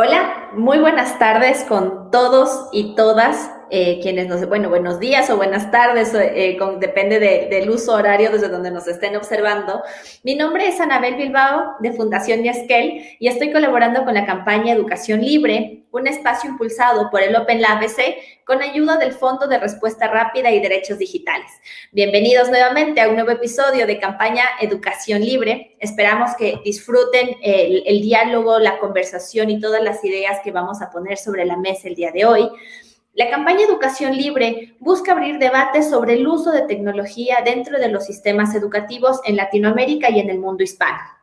[0.00, 5.36] Hola, muy buenas tardes con todos y todas eh, quienes nos, bueno, buenos días o
[5.36, 9.82] buenas tardes, eh, depende del uso horario desde donde nos estén observando.
[10.22, 15.20] Mi nombre es Anabel Bilbao de Fundación Yaskel y estoy colaborando con la campaña Educación
[15.20, 17.80] Libre, un espacio impulsado por el Open Lab
[18.44, 21.50] con ayuda del Fondo de Respuesta Rápida y Derechos Digitales.
[21.92, 25.76] Bienvenidos nuevamente a un nuevo episodio de campaña Educación Libre.
[25.80, 30.90] Esperamos que disfruten el, el diálogo, la conversación y todas las ideas que vamos a
[30.90, 32.50] poner sobre la mesa el día de hoy.
[33.14, 38.04] La campaña Educación Libre busca abrir debates sobre el uso de tecnología dentro de los
[38.04, 41.17] sistemas educativos en Latinoamérica y en el mundo hispano.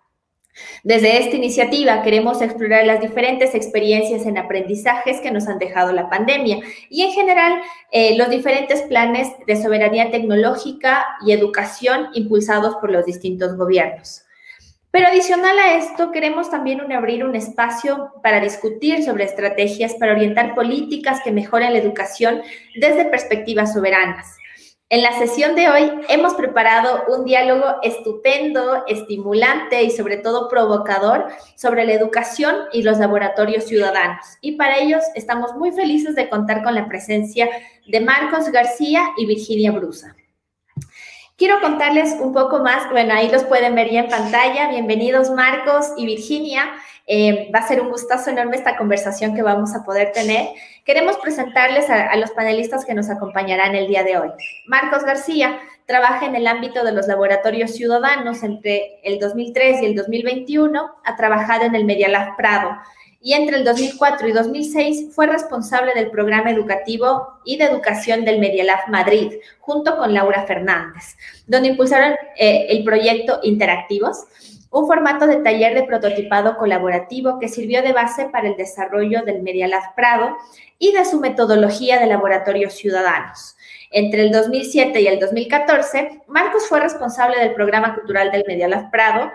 [0.84, 6.10] Desde esta iniciativa queremos explorar las diferentes experiencias en aprendizajes que nos han dejado la
[6.10, 6.60] pandemia
[6.90, 13.06] y en general eh, los diferentes planes de soberanía tecnológica y educación impulsados por los
[13.06, 14.22] distintos gobiernos.
[14.92, 20.56] Pero adicional a esto, queremos también abrir un espacio para discutir sobre estrategias para orientar
[20.56, 22.42] políticas que mejoren la educación
[22.80, 24.38] desde perspectivas soberanas.
[24.90, 31.26] En la sesión de hoy hemos preparado un diálogo estupendo, estimulante y sobre todo provocador
[31.56, 34.24] sobre la educación y los laboratorios ciudadanos.
[34.42, 37.50] Y para ellos estamos muy felices de contar con la presencia
[37.88, 40.16] de Marcos García y Virginia Brusa.
[41.36, 44.70] Quiero contarles un poco más, bueno, ahí los pueden ver ya en pantalla.
[44.70, 46.74] Bienvenidos Marcos y Virginia.
[47.08, 50.50] Eh, va a ser un gustazo enorme esta conversación que vamos a poder tener.
[50.84, 54.30] Queremos presentarles a, los panelistas que nos acompañarán el día de hoy.
[54.68, 59.96] Marcos García trabaja en el ámbito de los laboratorios ciudadanos entre el 2003 y el
[59.96, 60.96] 2021.
[61.04, 62.72] Ha trabajado en el Media Lab Prado
[63.26, 68.40] y entre el 2004 y 2006 fue responsable del programa educativo y de educación del
[68.40, 71.18] Medialab Madrid, junto con Laura Fernández,
[71.48, 74.26] donde impulsaron eh, el proyecto Interactivos,
[74.76, 79.42] un formato de taller de prototipado colaborativo que sirvió de base para el desarrollo del
[79.42, 80.36] Medialab Prado
[80.78, 83.56] y de su metodología de laboratorios ciudadanos.
[83.90, 89.32] Entre el 2007 y el 2014, Marcos fue responsable del programa cultural del Medialab Prado,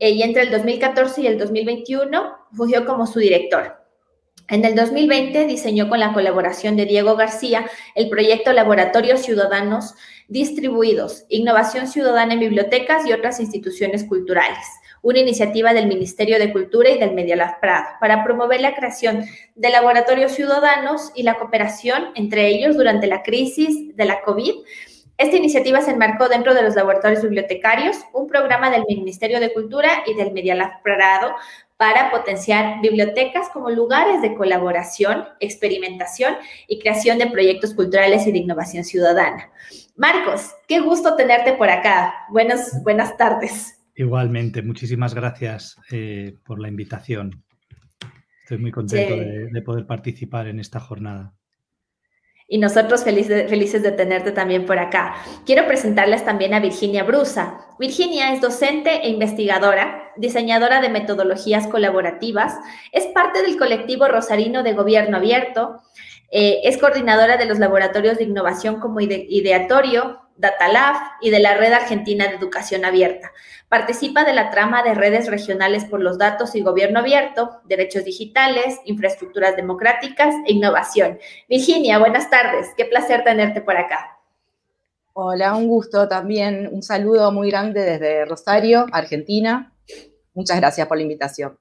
[0.00, 3.80] eh, y entre el 2014 y el 2021 fungió como su director.
[4.48, 9.94] En el 2020 diseñó con la colaboración de Diego García el proyecto Laboratorios Ciudadanos
[10.26, 14.66] Distribuidos, Innovación Ciudadana en Bibliotecas y otras instituciones culturales,
[15.02, 19.24] una iniciativa del Ministerio de Cultura y del Medialab Prado para promover la creación
[19.54, 24.54] de laboratorios ciudadanos y la cooperación entre ellos durante la crisis de la COVID
[25.20, 30.02] esta iniciativa se enmarcó dentro de los laboratorios bibliotecarios, un programa del Ministerio de Cultura
[30.06, 31.34] y del Medialab Prado
[31.76, 36.36] para potenciar bibliotecas como lugares de colaboración, experimentación
[36.68, 39.50] y creación de proyectos culturales y de innovación ciudadana.
[39.94, 42.14] Marcos, qué gusto tenerte por acá.
[42.30, 43.79] Buenas, buenas tardes.
[44.00, 47.44] Igualmente, muchísimas gracias eh, por la invitación.
[48.44, 51.34] Estoy muy contento de poder participar en esta jornada
[52.52, 55.14] y nosotros felices, felices de tenerte también por acá.
[55.46, 57.60] Quiero presentarles también a Virginia Brusa.
[57.78, 62.56] Virginia es docente e investigadora, diseñadora de metodologías colaborativas,
[62.90, 65.80] es parte del colectivo Rosarino de Gobierno Abierto,
[66.30, 71.72] eh, es coordinadora de los laboratorios de innovación como ideatorio, DataLab y de la Red
[71.72, 73.32] Argentina de Educación Abierta.
[73.68, 78.78] Participa de la trama de redes regionales por los datos y gobierno abierto, derechos digitales,
[78.84, 81.18] infraestructuras democráticas e innovación.
[81.48, 82.68] Virginia, buenas tardes.
[82.76, 84.18] Qué placer tenerte por acá.
[85.12, 86.68] Hola, un gusto también.
[86.72, 89.74] Un saludo muy grande desde Rosario, Argentina.
[90.32, 91.58] Muchas gracias por la invitación.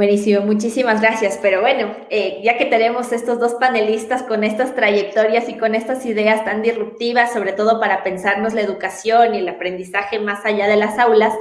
[0.00, 1.38] Buenísimo, muchísimas gracias.
[1.42, 6.06] Pero bueno, eh, ya que tenemos estos dos panelistas con estas trayectorias y con estas
[6.06, 10.76] ideas tan disruptivas, sobre todo para pensarnos la educación y el aprendizaje más allá de
[10.76, 11.34] las aulas,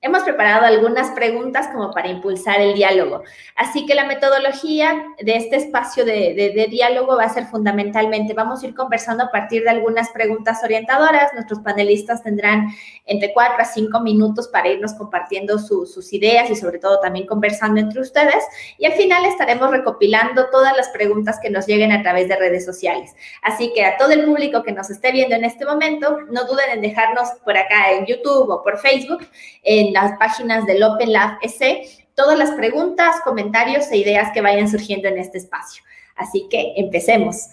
[0.00, 3.22] hemos preparado algunas preguntas como para impulsar el diálogo.
[3.56, 8.66] Así que la metodología de este espacio de, diálogo va a ser fundamentalmente, vamos a
[8.66, 11.34] ir conversando a partir de algunas preguntas orientadoras.
[11.34, 12.68] Nuestros panelistas tendrán
[13.06, 17.80] entre cuatro a cinco minutos para irnos compartiendo sus ideas y sobre todo también conversando
[17.80, 18.44] entre ustedes.
[18.78, 22.64] Y al final estaremos recopilando todas las preguntas que nos lleguen a través de redes
[22.64, 23.16] sociales.
[23.42, 26.70] Así que a todo el público que nos esté viendo en este momento, no duden
[26.70, 29.26] en dejarnos por acá en YouTube o por Facebook.
[29.64, 34.68] En las páginas del Open Lab EC todas las preguntas, comentarios e ideas que vayan
[34.68, 35.84] surgiendo en este espacio.
[36.16, 37.46] Así que empecemos.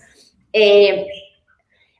[0.51, 1.05] Eh,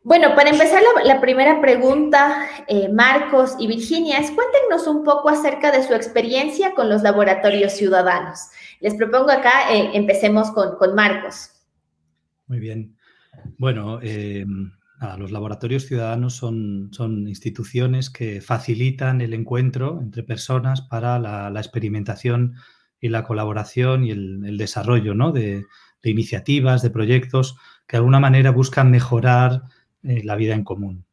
[0.02, 5.72] bueno, para empezar, la, primera pregunta, eh, Marcos y Virginia, es cuéntenos un poco acerca
[5.72, 8.40] de su experiencia con los laboratorios ciudadanos.
[8.80, 11.52] Les propongo acá, eh, empecemos con, con, Marcos.
[12.48, 12.98] Muy bien.
[13.60, 14.00] Bueno,
[15.18, 22.56] los laboratorios ciudadanos son, son, instituciones que facilitan el encuentro entre personas para la, experimentación
[23.00, 25.32] y la colaboración y el, desarrollo ¿no?
[25.32, 25.66] de,
[26.04, 27.58] iniciativas, de proyectos
[27.88, 29.64] que de alguna manera buscan mejorar
[30.04, 31.06] eh, la vida en común.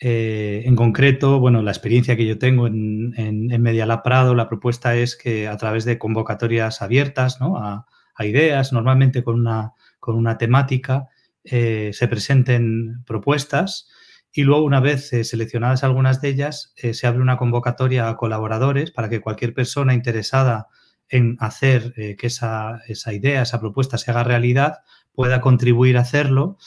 [0.00, 4.94] Eh, en concreto, bueno, la experiencia que yo tengo en, en, Media Prado, la propuesta
[4.94, 7.84] es que a través de convocatorias abiertas a,
[8.20, 11.08] ideas, normalmente con una, con una temática,
[11.50, 13.88] eh, se presenten propuestas
[14.32, 19.08] y luego, una vez seleccionadas algunas de ellas, se abre una convocatoria a colaboradores para
[19.08, 20.68] que cualquier persona interesada
[21.08, 24.80] en hacer que esa, esa idea, esa propuesta se haga realidad,
[25.14, 26.58] pueda contribuir a hacerlo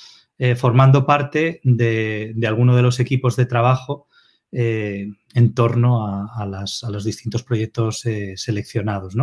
[0.44, 4.08] eh, formando parte de, alguno de los equipos de trabajo
[4.52, 5.06] eh,
[5.36, 9.16] en torno a, los distintos proyectos eh, seleccionados.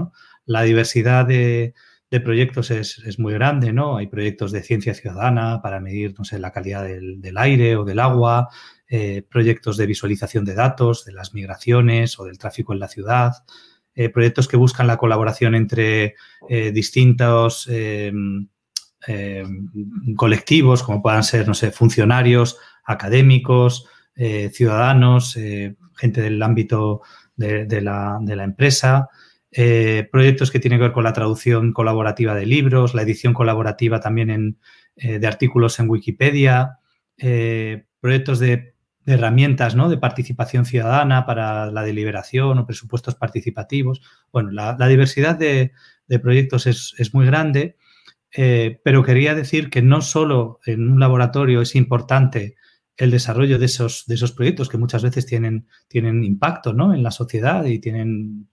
[0.44, 1.74] La diversidad de,
[2.10, 3.96] proyectos es, muy grande, ¿no?
[3.96, 7.98] Hay proyectos de ciencia ciudadana para medir, no sé, la calidad del, aire o del
[7.98, 8.48] agua,
[9.28, 13.32] proyectos de visualización de datos, de las migraciones o del tráfico en la ciudad,
[14.14, 16.14] proyectos que buscan la colaboración entre
[16.72, 17.68] distintos
[19.06, 19.44] eh,
[20.16, 27.02] colectivos, como puedan ser, no sé, funcionarios, académicos, eh, ciudadanos, eh, gente del ámbito
[27.36, 29.08] de, la, empresa,
[30.12, 34.58] proyectos que tienen que ver con la traducción colaborativa de libros, la edición colaborativa también
[34.94, 36.78] de artículos en Wikipedia,
[38.00, 38.74] proyectos de,
[39.06, 39.88] herramientas ¿no?
[39.88, 44.02] de participación ciudadana para la deliberación o presupuestos participativos.
[44.32, 45.72] Bueno, la, diversidad de,
[46.22, 47.76] proyectos es, muy grande
[48.32, 52.56] eh, pero quería decir que no solo en un laboratorio es importante
[52.96, 54.04] el desarrollo de esos,
[54.36, 58.48] proyectos que muchas veces tienen, tienen impacto en la sociedad y tienen,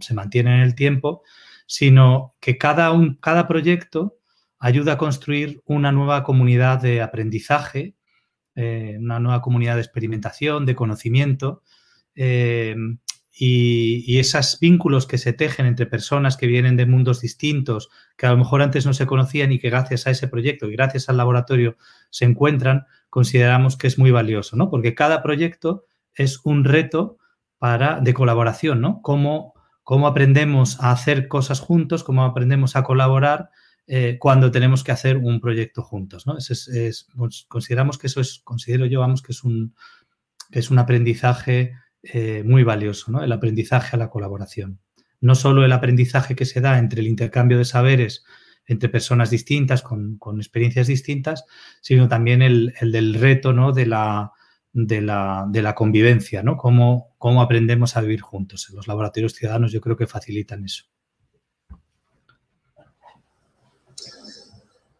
[0.00, 1.22] se mantienen en el tiempo,
[1.66, 4.18] sino que cada, un, cada proyecto
[4.58, 7.96] ayuda a construir una nueva comunidad de aprendizaje,
[8.54, 11.62] eh, una nueva comunidad de experimentación, de conocimiento,
[12.14, 12.76] eh,
[13.34, 18.30] y, esos vínculos que se tejen entre personas que vienen de mundos distintos, que a
[18.30, 21.16] lo mejor antes no se conocían y que gracias a ese proyecto y gracias al
[21.16, 21.76] laboratorio
[22.10, 24.70] se encuentran, consideramos que es muy valioso, ¿no?
[24.70, 27.18] Porque cada proyecto es un reto
[27.62, 29.00] para, de colaboración, ¿no?
[29.02, 29.54] Cómo,
[29.84, 33.50] cómo aprendemos a hacer cosas juntos, cómo aprendemos a colaborar
[33.86, 36.38] eh, cuando tenemos que hacer un proyecto juntos, ¿no?
[37.14, 39.76] Pues, consideramos que eso es, considero yo, vamos, que es un,
[40.50, 43.22] es un aprendizaje eh, muy valioso, ¿no?
[43.22, 44.80] El aprendizaje a la colaboración.
[45.20, 48.24] No solo el aprendizaje que se da entre el intercambio de saberes
[48.66, 51.44] entre personas distintas, con, experiencias distintas,
[51.80, 53.70] sino también el, del reto ¿no?
[53.70, 54.32] de, la,
[54.72, 56.56] de, la, de, la, convivencia, ¿no?
[56.56, 58.70] Cómo, cómo aprendemos a vivir juntos.
[58.74, 60.84] Los laboratorios ciudadanos yo creo que facilitan eso.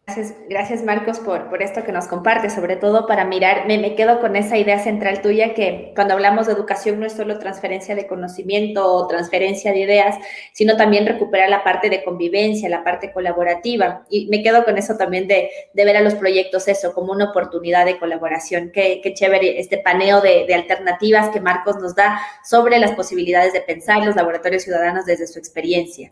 [0.05, 3.95] Gracias, gracias Marcos por, por esto que nos compartes, sobre todo para mirar, me, me,
[3.95, 7.95] quedo con esa idea central tuya que cuando hablamos de educación no es solo transferencia
[7.95, 10.17] de conocimiento o transferencia de ideas,
[10.51, 14.05] sino también recuperar la parte de convivencia, la parte colaborativa.
[14.09, 17.29] Y me quedo con eso también de, de ver a los proyectos eso como una
[17.29, 18.71] oportunidad de colaboración.
[18.73, 23.53] Qué, qué chévere este paneo de, de alternativas que Marcos nos da sobre las posibilidades
[23.53, 26.11] de pensar los laboratorios ciudadanos desde su experiencia.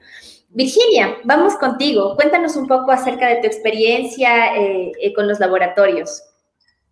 [0.54, 2.16] Virginia, vamos contigo.
[2.16, 6.24] Cuéntanos un poco acerca de tu experiencia eh, eh, con los laboratorios.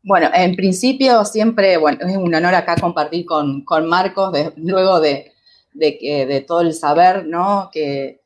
[0.02, 5.34] Bueno, en principio siempre, bueno, es un honor acá compartir con, Marcos, luego de,
[5.74, 7.70] de, todo el saber, ¿no?
[7.72, 8.22] Que,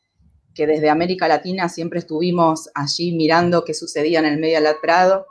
[0.56, 5.26] desde América Latina siempre estuvimos allí mirando qué sucedía en el Medio Lab Prado.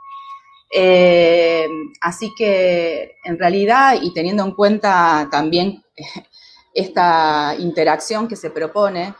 [0.75, 1.65] Eh,
[2.01, 5.81] así que en realidad, y teniendo en cuenta también
[6.73, 9.13] esta interacción que se propone,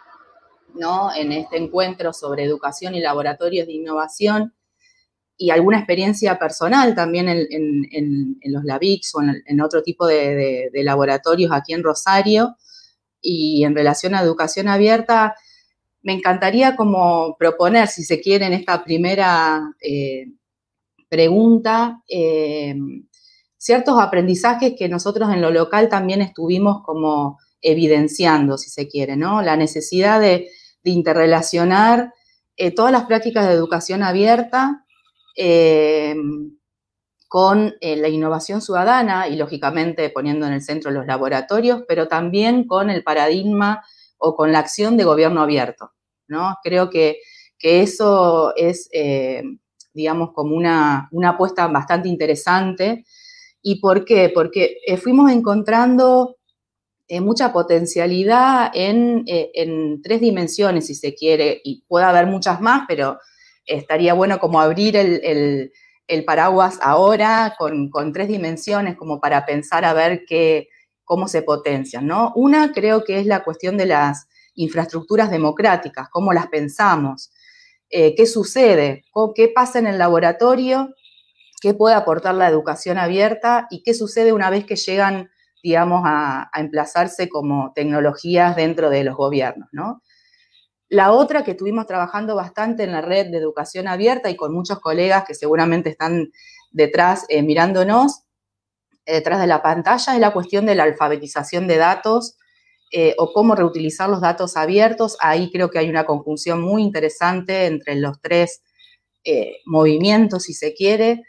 [1.16, 4.54] en este encuentro sobre educación y laboratorios de innovación
[5.38, 11.74] y alguna experiencia personal también en, los LABIX o en, otro tipo de, laboratorios aquí
[11.74, 12.56] en Rosario
[13.22, 15.36] y en relación a educación abierta,
[16.02, 20.28] me encantaría como proponer, si se quiere, en esta primera eh,
[21.08, 22.76] pregunta, eh,
[23.58, 29.42] ciertos aprendizajes que nosotros en lo local también estuvimos como evidenciando, si se quiere, ¿no?
[29.42, 30.50] La necesidad de,
[30.84, 32.14] de interrelacionar
[32.56, 34.86] eh, todas las prácticas de educación abierta
[35.36, 36.16] eh,
[37.28, 42.68] con eh, la innovación ciudadana y lógicamente poniendo en el centro los laboratorios, pero también
[42.68, 43.84] con el paradigma
[44.18, 45.94] o con la acción de gobierno abierto.
[46.28, 46.58] ¿no?
[46.64, 47.18] Creo que,
[47.66, 48.90] eso es,
[49.94, 53.06] digamos, como una, una, apuesta bastante interesante.
[53.62, 54.30] ¿Y por qué?
[54.36, 56.36] Porque fuimos encontrando
[57.08, 62.86] eh, mucha potencialidad eh, en, tres dimensiones, si se quiere, y puede haber muchas más,
[62.88, 63.20] pero
[63.66, 65.72] estaría bueno como abrir el,
[66.26, 70.70] paraguas ahora con, tres dimensiones, como para pensar a ver qué,
[71.04, 72.32] cómo se potencian, ¿no?
[72.36, 77.32] Una creo que es la cuestión de las infraestructuras democráticas, cómo las pensamos,
[77.90, 79.04] eh, qué sucede,
[79.36, 80.94] qué pasa en el laboratorio,
[81.62, 85.30] qué puede aportar la educación abierta y qué sucede una vez que llegan,
[85.64, 89.70] digamos, a, emplazarse como tecnologías dentro de los gobiernos,
[90.90, 94.80] La otra que estuvimos trabajando bastante en la red de educación abierta y con muchos
[94.80, 96.32] colegas que seguramente están
[96.70, 98.24] detrás eh, mirándonos,
[99.06, 102.38] eh, detrás de la pantalla, es la cuestión de la alfabetización de datos
[102.92, 105.16] eh, o cómo reutilizar los datos abiertos.
[105.22, 108.62] Ahí creo que hay una conjunción muy interesante entre los tres
[109.66, 111.24] movimientos, si se quiere.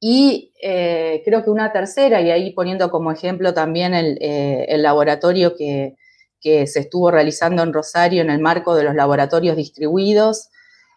[0.00, 5.96] Y eh, creo que una tercera, y ahí poniendo como ejemplo también el, laboratorio que,
[6.40, 10.48] se estuvo realizando en Rosario en el marco de los laboratorios distribuidos,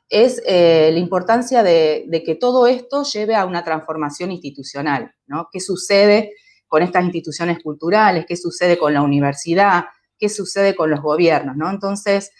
[0.10, 5.48] es la importancia de, de, que todo esto lleve a una transformación institucional, ¿no?
[5.51, 6.34] ¿Qué sucede
[6.67, 9.86] con estas instituciones culturales, qué sucede con la universidad,
[10.17, 11.70] qué sucede con los gobiernos, ¿no?
[11.70, 12.31] Entonces,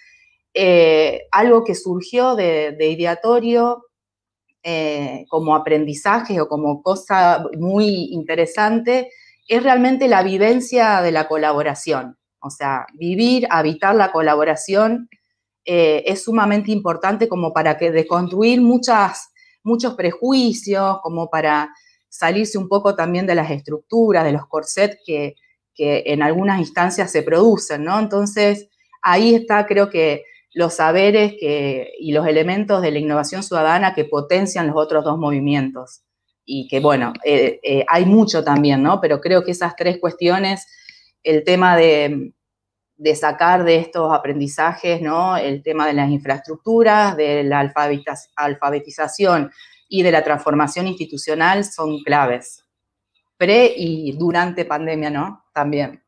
[0.54, 3.84] eh, algo que surgió de, ideatorio
[4.64, 9.10] eh, como aprendizaje o como cosa muy interesante
[9.48, 12.18] es realmente la vivencia de la colaboración.
[12.40, 15.10] O sea, vivir, habitar la colaboración
[15.66, 19.32] eh, es sumamente importante como para que deconstruir muchas,
[19.64, 21.74] muchos prejuicios, como para
[22.10, 25.36] salirse un poco también de las estructuras, de los corsets que,
[25.78, 27.98] en algunas instancias se producen, ¿no?
[27.98, 28.70] Entonces,
[29.02, 34.68] ahí está, creo que los saberes y los elementos de la innovación ciudadana que potencian
[34.68, 36.04] los otros dos movimientos.
[36.46, 39.00] Y que, bueno, eh, eh, hay mucho también, ¿no?
[39.00, 40.68] Pero creo que esas tres cuestiones,
[41.24, 42.34] el tema de,
[42.98, 45.38] de sacar de estos aprendizajes, ¿no?
[45.38, 47.72] El tema de las infraestructuras, de la
[48.36, 49.52] alfabetización
[49.88, 52.66] y de la transformación institucional son claves.
[53.38, 55.46] Pre y durante pandemia, ¿no?
[55.54, 56.04] También.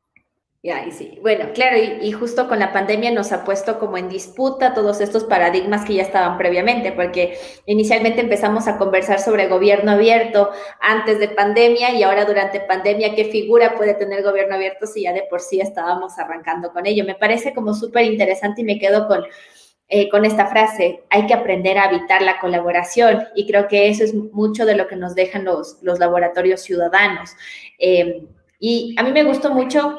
[0.66, 1.20] Ya, y sí.
[1.22, 5.26] Bueno, claro, y, justo con la pandemia nos ha puesto como en disputa todos estos
[5.26, 11.28] paradigmas que ya estaban previamente, porque inicialmente empezamos a conversar sobre gobierno abierto antes de
[11.28, 15.42] pandemia y ahora durante pandemia, ¿qué figura puede tener gobierno abierto si ya de por
[15.42, 17.04] sí estábamos arrancando con ello?
[17.04, 19.26] Me parece como súper interesante y me quedo con
[19.90, 24.04] eh, con esta frase, hay que aprender a habitar la colaboración y creo que eso
[24.06, 27.32] es mucho de lo que nos dejan los, los laboratorios ciudadanos.
[27.78, 28.28] Em,
[28.60, 29.98] y a mí me gustó mucho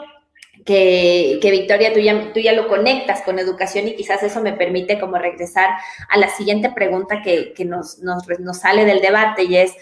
[0.64, 4.98] que, Victoria, tú ya, tú ya, lo conectas con educación y quizás eso me permite
[4.98, 5.68] como regresar
[6.08, 9.74] a la siguiente pregunta que, que nos, nos, nos, sale del debate y es,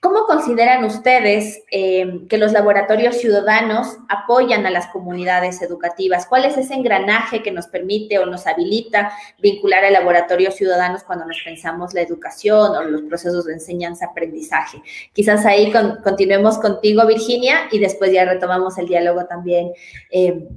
[0.00, 6.26] ¿Cómo consideran ustedes eh, que los laboratorios ciudadanos apoyan a las comunidades educativas?
[6.26, 9.10] ¿Cuál es ese engranaje que nos permite o nos habilita
[9.42, 14.80] vincular a laboratorios ciudadanos cuando nos pensamos la educación o los procesos de enseñanza-aprendizaje?
[15.12, 15.72] Quizás ahí
[16.04, 19.72] continuemos contigo, Virginia, y después ya retomamos el diálogo también,
[20.12, 20.48] eh,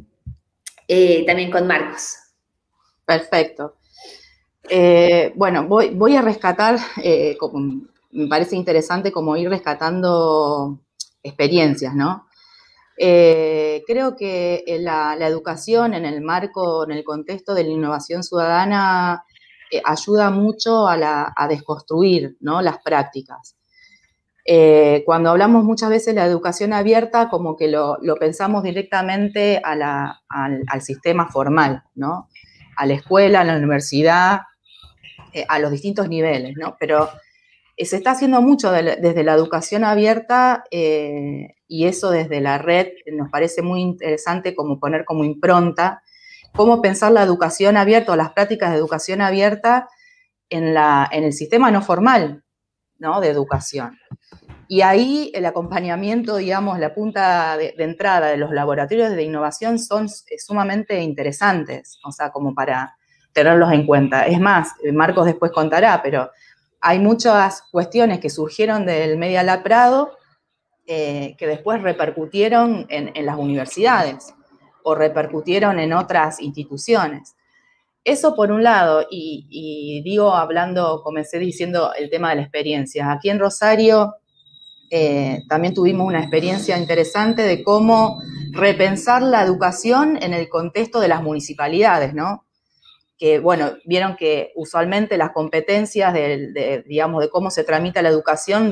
[0.88, 2.16] eh, también con Marcos.
[3.06, 3.78] Perfecto.
[5.34, 6.78] bueno, voy, voy, a rescatar
[7.40, 10.80] como me parece interesante como ir rescatando
[11.24, 12.28] experiencias, ¿no?
[12.98, 19.24] Eh, creo que la, educación en el marco, en el contexto de la innovación ciudadana,
[19.72, 22.62] eh, ayuda mucho a, desconstruir ¿no?
[22.62, 23.56] las prácticas.
[24.46, 29.82] Eh, cuando hablamos muchas veces de la educación abierta, como que lo, pensamos directamente al,
[29.82, 32.28] al, sistema formal, ¿no?
[32.76, 34.42] A la escuela, a la universidad,
[35.48, 36.76] a los distintos niveles, ¿no?
[36.80, 37.10] Pero eh,
[37.78, 43.30] se está haciendo mucho desde la educación abierta eh, y eso desde la red nos
[43.30, 46.04] parece muy interesante como poner como impronta,
[46.54, 49.88] cómo pensar la educación abierta o las prácticas de educación abierta
[50.50, 52.44] en, la, en el sistema no formal
[53.00, 53.20] ¿no?
[53.20, 53.98] de educación.
[54.68, 60.06] Y ahí el acompañamiento, digamos, la punta de, entrada de los laboratorios de innovación son
[60.06, 62.96] eh, sumamente interesantes, o sea, como para
[63.34, 64.28] tenerlos en cuenta.
[64.28, 66.30] Es más, Marcos después contará, pero
[66.82, 70.18] hay muchas cuestiones que surgieron del Media Lab Prado
[70.88, 74.34] eh, que después repercutieron en, las universidades
[74.84, 77.36] o repercutieron en otras instituciones.
[78.04, 83.12] Eso por un lado, y, digo, hablando, comencé diciendo el tema de la experiencia.
[83.12, 84.16] Aquí en Rosario
[84.90, 88.20] eh, también tuvimos una experiencia interesante de cómo
[88.52, 92.44] repensar la educación en el contexto de las municipalidades, ¿no?
[93.22, 98.72] Que, bueno, vieron que usualmente las competencias de, digamos, de cómo se tramita la educación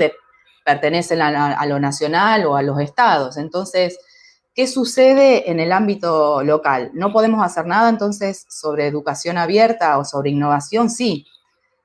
[0.66, 3.38] pertenecen a, lo nacional o a los estados.
[3.38, 4.00] Entonces,
[4.56, 6.90] ¿qué sucede en el ámbito local?
[6.96, 10.90] ¿No podemos hacer nada entonces sobre educación abierta o sobre innovación?
[10.90, 11.28] Sí,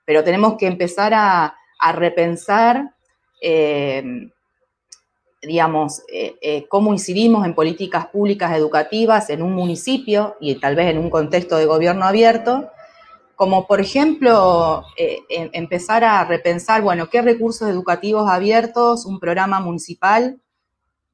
[0.06, 1.54] pero tenemos que empezar a,
[1.92, 2.94] repensar
[3.42, 4.02] eh,
[5.46, 10.88] digamos, eh, eh, cómo incidimos en políticas públicas educativas en un municipio y tal vez
[10.88, 12.70] en un contexto de gobierno abierto,
[13.36, 19.60] como por ejemplo eh, em, empezar a repensar, bueno, qué recursos educativos abiertos un programa
[19.60, 20.40] municipal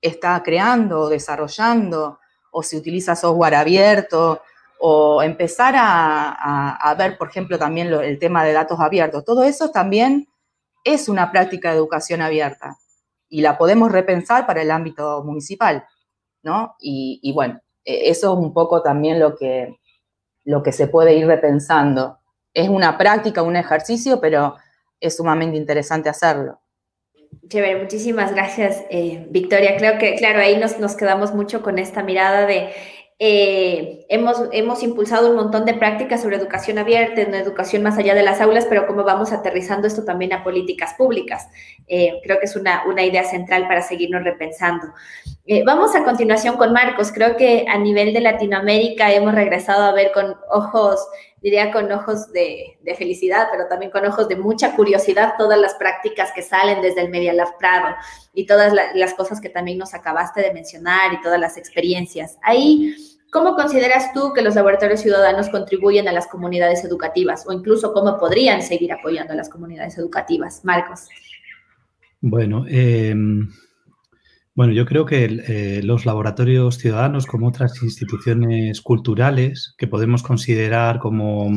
[0.00, 2.18] está creando o desarrollando,
[2.50, 4.42] o si utiliza software abierto,
[4.80, 9.24] o empezar a, ver, por ejemplo, también el tema de datos abiertos.
[9.26, 10.26] Todo eso también
[10.84, 12.78] es una práctica de educación abierta
[13.30, 15.86] y la podemos repensar para el ámbito municipal,
[16.42, 16.74] ¿no?
[16.80, 19.78] Y, bueno, e, eso es un poco también lo que,
[20.44, 22.18] lo que se puede ir repensando.
[22.52, 24.56] Es una práctica, un ejercicio, pero
[24.98, 26.60] es sumamente interesante hacerlo.
[27.48, 29.76] Chévere, muchísimas gracias, eh, Victoria.
[29.76, 32.70] Creo que, claro, ahí nos, nos quedamos mucho con esta mirada de
[33.22, 38.14] eh, hemos, hemos impulsado un montón de prácticas sobre educación abierta, en educación más allá
[38.14, 41.46] de las aulas, pero cómo vamos aterrizando esto también a políticas públicas.
[41.86, 44.86] Eh, creo que es una, una, idea central para seguirnos repensando.
[45.44, 47.12] Eh, vamos a continuación con Marcos.
[47.12, 51.06] Creo que a nivel de Latinoamérica hemos regresado a ver con ojos,
[51.42, 55.74] diría con ojos de, de felicidad, pero también con ojos de mucha curiosidad todas las
[55.74, 57.96] prácticas que salen desde el Media Lab Prado
[58.32, 62.38] y todas las cosas que también nos acabaste de mencionar y todas las experiencias.
[62.40, 62.94] Ahí
[63.30, 68.18] ¿Cómo consideras tú que los laboratorios ciudadanos contribuyen a las comunidades educativas o incluso cómo
[68.18, 70.64] podrían seguir apoyando a las comunidades educativas?
[70.64, 71.08] Marcos.
[72.20, 73.48] Bueno, em,
[74.54, 80.98] bueno yo creo que eh, los laboratorios ciudadanos, como otras instituciones culturales que podemos considerar
[80.98, 81.50] como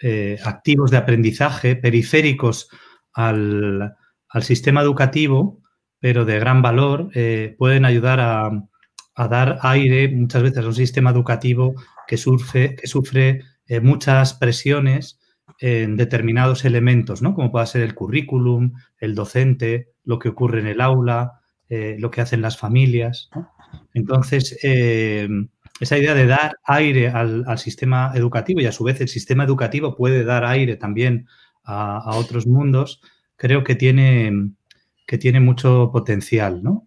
[0.00, 2.68] eh, activos de aprendizaje, periféricos
[3.12, 3.96] al,
[4.40, 5.60] sistema educativo,
[5.98, 8.50] pero de gran valor, eh, pueden ayudar a
[9.14, 11.74] a dar aire muchas veces a un sistema educativo
[12.06, 15.18] que sufre, que sufre eh, muchas presiones
[15.58, 17.34] en determinados elementos, ¿no?
[17.34, 22.10] Como pueda ser el currículum, el docente, lo que ocurre en el aula, eh, lo
[22.10, 23.30] que hacen las familias.
[23.94, 25.28] Entonces, eh,
[25.80, 29.96] esa idea de dar aire al, sistema educativo y a su vez el sistema educativo
[29.96, 31.26] puede dar aire también
[31.64, 33.00] a, otros mundos,
[33.36, 34.52] creo que tiene,
[35.06, 36.86] que tiene mucho potencial, ¿no?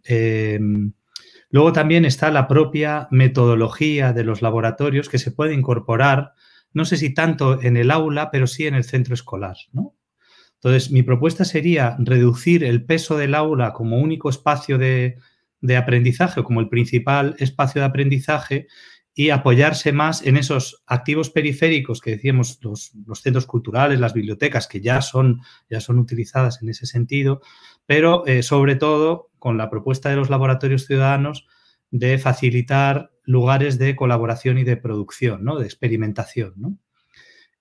[1.56, 6.34] Luego también está la propia metodología de los laboratorios que se puede incorporar,
[6.74, 9.56] no sé si tanto en el aula, pero sí en el centro escolar.
[10.56, 15.16] Entonces, mi propuesta sería reducir el peso del aula como único espacio de,
[15.78, 18.68] aprendizaje o como el principal espacio de aprendizaje
[19.14, 22.92] y apoyarse más en esos activos periféricos que decíamos los,
[23.22, 25.40] centros culturales, las bibliotecas, que ya son,
[25.70, 27.40] ya son utilizadas en ese sentido,
[27.86, 31.48] pero eh, sobre todo con la propuesta de los laboratorios ciudadanos
[31.92, 35.58] de facilitar lugares de colaboración y de producción, ¿no?
[35.58, 36.80] de experimentación.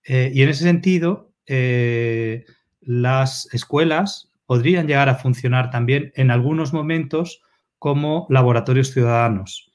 [0.04, 2.44] Eh, y en ese sentido, eh,
[2.80, 7.42] las escuelas podrían llegar a funcionar también en algunos momentos
[7.78, 9.70] como laboratorios ciudadanos,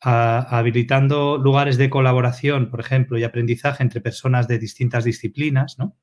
[0.00, 5.96] habilitando lugares de colaboración, por ejemplo, y aprendizaje entre personas de distintas disciplinas, ¿no?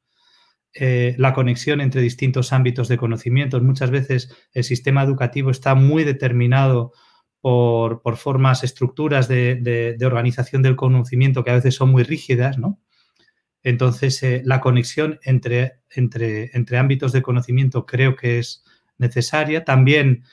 [0.76, 3.62] Eh, la conexión entre distintos ámbitos de conocimientos.
[3.62, 6.94] Muchas veces el sistema educativo está muy determinado
[7.42, 12.80] por, formas, estructuras de, organización del conocimiento que a veces son muy rígidas, ¿no?
[13.64, 18.64] Entonces, eh, la conexión entre, entre, entre, ámbitos de conocimiento creo que es
[18.98, 19.64] necesaria.
[19.66, 20.24] También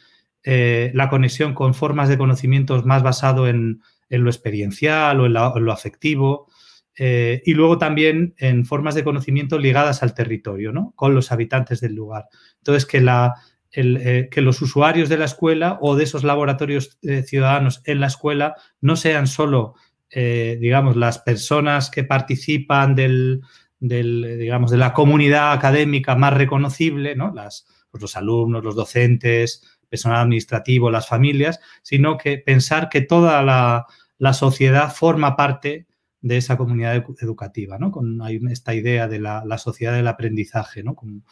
[0.42, 5.72] eh, la conexión con formas de conocimientos más basado en, lo experiencial o en lo
[5.72, 6.49] afectivo,
[6.96, 10.92] eh, y luego también en formas de conocimiento ligadas al territorio, ¿no?
[10.96, 12.26] Con los habitantes del lugar.
[12.58, 13.34] Entonces, que, la,
[13.72, 18.08] eh, que los usuarios de la escuela o de esos laboratorios eh, ciudadanos en la
[18.08, 19.74] escuela no sean solo,
[20.12, 23.42] digamos, las personas que participan del,
[23.78, 27.32] digamos, de la comunidad académica más reconocible, ¿no?
[27.32, 33.40] Las, pues los alumnos, los docentes, personal administrativo, las familias, sino que pensar que toda
[33.44, 33.86] la,
[34.18, 35.86] la sociedad forma parte
[36.22, 37.90] de esa comunidad educativa, ¿no?
[37.90, 40.94] Con esta idea de la, sociedad del aprendizaje, ¿no?
[40.94, 41.22] Como,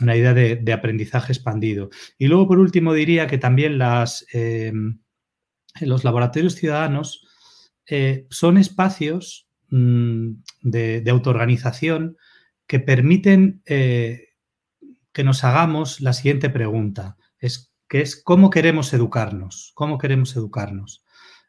[0.00, 1.90] una idea de, aprendizaje expandido.
[2.18, 4.98] Y luego, por último, diría que también las, em,
[5.80, 7.26] los laboratorios ciudadanos
[7.88, 10.32] eh, son espacios mm,
[10.62, 12.16] de, autoorganización
[12.66, 14.26] que permiten eh,
[15.12, 21.05] que nos hagamos la siguiente pregunta, es, que es cómo queremos educarnos, cómo queremos educarnos.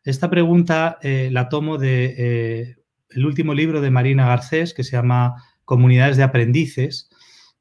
[0.07, 2.77] Esta pregunta eh, la tomo de eh,
[3.09, 7.09] el último libro de Marina Garcés, que se llama Comunidades de Aprendices,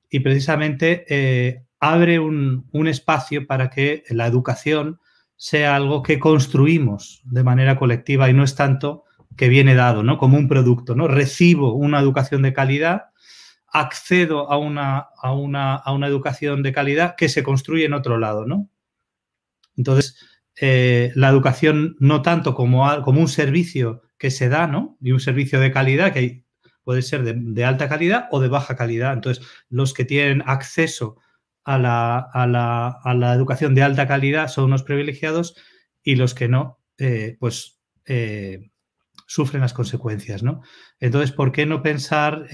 [0.08, 5.00] y precisamente eh, abre un, espacio para que la educación
[5.34, 9.02] sea algo que construimos de manera colectiva y no es tanto
[9.36, 10.16] que viene dado, ¿no?
[10.16, 11.08] Como un producto, ¿no?
[11.08, 13.06] Recibo una educación de calidad,
[13.66, 18.18] accedo a una, a una, a una educación de calidad que se construye en otro
[18.18, 18.68] lado, ¿no?
[19.76, 20.16] Entonces,
[20.58, 24.96] eh, la educación no tanto como, como un servicio que se da, ¿no?
[25.02, 26.44] Y un servicio de calidad que
[26.82, 29.12] puede ser de, alta calidad o de baja calidad.
[29.12, 31.16] Entonces, los que tienen acceso
[31.64, 35.56] a la, a la, educación de alta calidad son unos privilegiados
[36.02, 38.70] y los que no, eh, pues eh,
[39.26, 40.62] sufren las consecuencias, ¿no?
[41.00, 42.46] Entonces, ¿por qué no pensar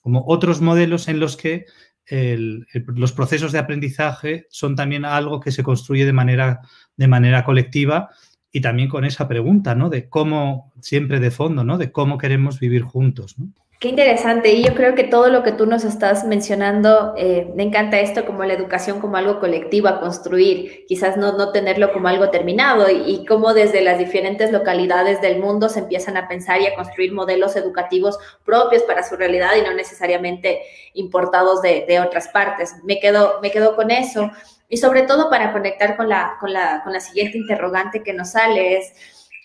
[0.00, 1.66] como otros modelos en los que
[2.10, 6.60] los procesos de aprendizaje son también algo que se construye de manera,
[6.96, 8.10] de manera colectiva
[8.52, 9.88] y también con esa pregunta, ¿no?
[9.90, 11.78] De cómo, siempre de fondo, ¿no?
[11.78, 13.52] De cómo queremos vivir juntos, ¿no?
[13.80, 14.50] Qué interesante.
[14.52, 18.26] Y yo creo que todo lo que tú nos estás mencionando, eh, me encanta esto
[18.26, 22.90] como la educación como algo colectivo a construir, quizás no, no tenerlo como algo terminado
[22.90, 26.74] y, y cómo desde las diferentes localidades del mundo se empiezan a pensar y a
[26.74, 30.60] construir modelos educativos propios para su realidad y no necesariamente
[30.92, 32.74] importados de, de otras partes.
[32.84, 34.30] Me quedo, me quedo con eso.
[34.68, 38.32] Y sobre todo para conectar con la, con la, con la siguiente interrogante que nos
[38.32, 38.92] sale es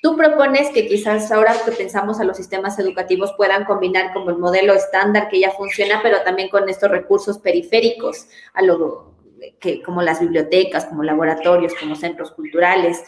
[0.05, 4.37] Tú propones que quizás ahora que pensamos a los sistemas educativos puedan combinar como el
[4.37, 9.15] modelo estándar que ya funciona, pero también con estos recursos periféricos, a lo
[9.59, 13.03] que, como las bibliotecas, como laboratorios, como centros culturales.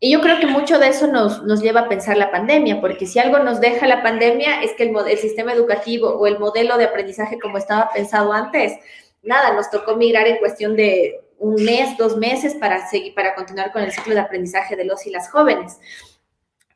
[0.00, 3.06] Y yo creo que mucho de eso nos, nos, lleva a pensar la pandemia, porque
[3.06, 6.78] si algo nos deja la pandemia es que el, el, sistema educativo o el modelo
[6.78, 8.72] de aprendizaje como estaba pensado antes,
[9.22, 13.70] nada, nos tocó migrar en cuestión de un mes, dos meses para seguir, para continuar
[13.70, 15.78] con el ciclo de aprendizaje de los y las jóvenes.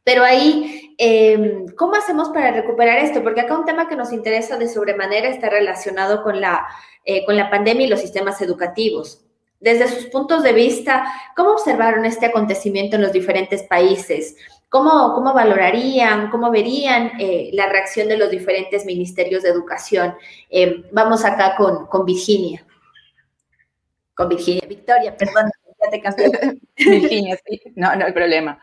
[0.05, 3.23] Pero ahí, em, ¿cómo hacemos para recuperar esto?
[3.23, 6.67] Porque acá un tema que nos interesa de sobremanera está relacionado con la,
[7.05, 9.23] eh, con la pandemia y los sistemas educativos.
[9.61, 14.37] Desde sus puntos de vista, ¿cómo observaron este acontecimiento en los diferentes países?
[14.69, 20.17] ¿Cómo, cómo valorarían, cómo verían eh, la reacción de los diferentes ministerios de educación?
[20.51, 22.67] Em, vamos acá con, con Virginia.
[24.15, 25.51] Con Virginia, Victoria, perdón
[25.91, 26.01] te
[26.77, 28.61] Virginia, sí, no, no hay problema.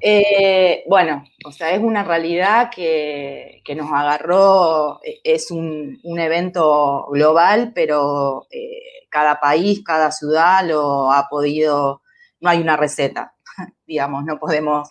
[0.00, 7.72] Eh, bueno, o sea, es una realidad que, nos agarró, e, es un, evento global,
[7.74, 12.02] pero eh, cada país, cada ciudad lo ha podido,
[12.40, 13.34] no hay una receta,
[13.86, 14.90] digamos, no podemos,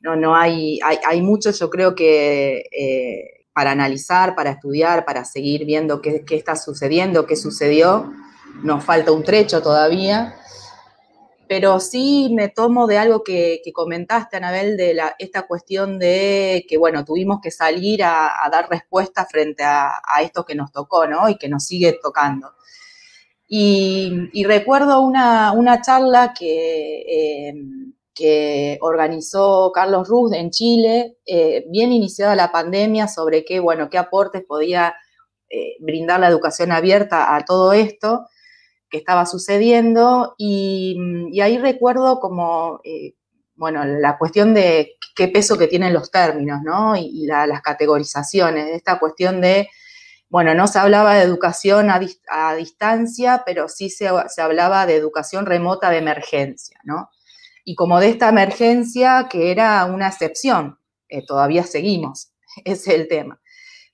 [0.00, 5.24] no, no hay, hay, hay mucho, yo creo que eh, para analizar, para estudiar, para
[5.24, 8.12] seguir viendo qué, qué está sucediendo, qué sucedió,
[8.62, 10.36] nos falta un trecho todavía
[11.46, 16.78] pero sí me tomo de algo que, comentaste, Anabel, de la, esta cuestión de que,
[16.78, 21.28] bueno, tuvimos que salir a, dar respuesta frente a, esto que nos tocó, ¿no?
[21.28, 22.52] Y que nos sigue tocando.
[23.46, 32.34] Y, recuerdo una, charla que, em, que organizó Carlos Ruz en Chile, eh, bien iniciada
[32.36, 34.94] la pandemia, sobre qué, bueno, qué aportes podía
[35.50, 38.26] eh, brindar la educación abierta a todo esto
[38.94, 40.96] que estaba sucediendo y,
[41.42, 43.14] ahí recuerdo como, eh,
[43.56, 46.94] bueno, la cuestión de qué peso que tienen los términos, ¿no?
[46.94, 49.68] Y, las categorizaciones, esta cuestión de,
[50.28, 55.90] bueno, no se hablaba de educación a, distancia, pero sí se, hablaba de educación remota
[55.90, 57.10] de emergencia, ¿no?
[57.64, 60.78] Y como de esta emergencia que era una excepción,
[61.08, 62.32] eh, todavía seguimos,
[62.64, 63.40] ese es el tema.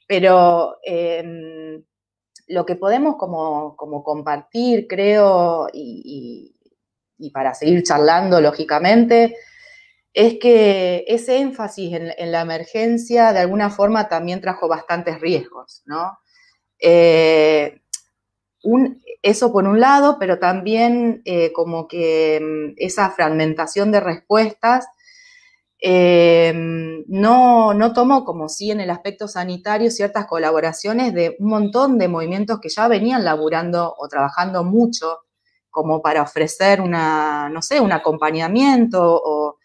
[0.06, 1.82] Pero em,
[2.50, 6.54] lo que podemos como, compartir, creo, y,
[7.32, 9.36] para seguir charlando, lógicamente,
[10.12, 16.18] es que ese énfasis en, la emergencia de alguna forma también trajo bastantes riesgos, ¿no?
[16.80, 17.80] Eh,
[19.22, 24.86] eso por un lado, pero también eh, como que mm, esa fragmentación de respuestas
[25.80, 31.98] eh, no, no tomó, como sí en el aspecto sanitario, ciertas colaboraciones de un montón
[31.98, 35.20] de movimientos que ya venían laburando o trabajando mucho
[35.70, 39.58] como para ofrecer una, no sé, un acompañamiento o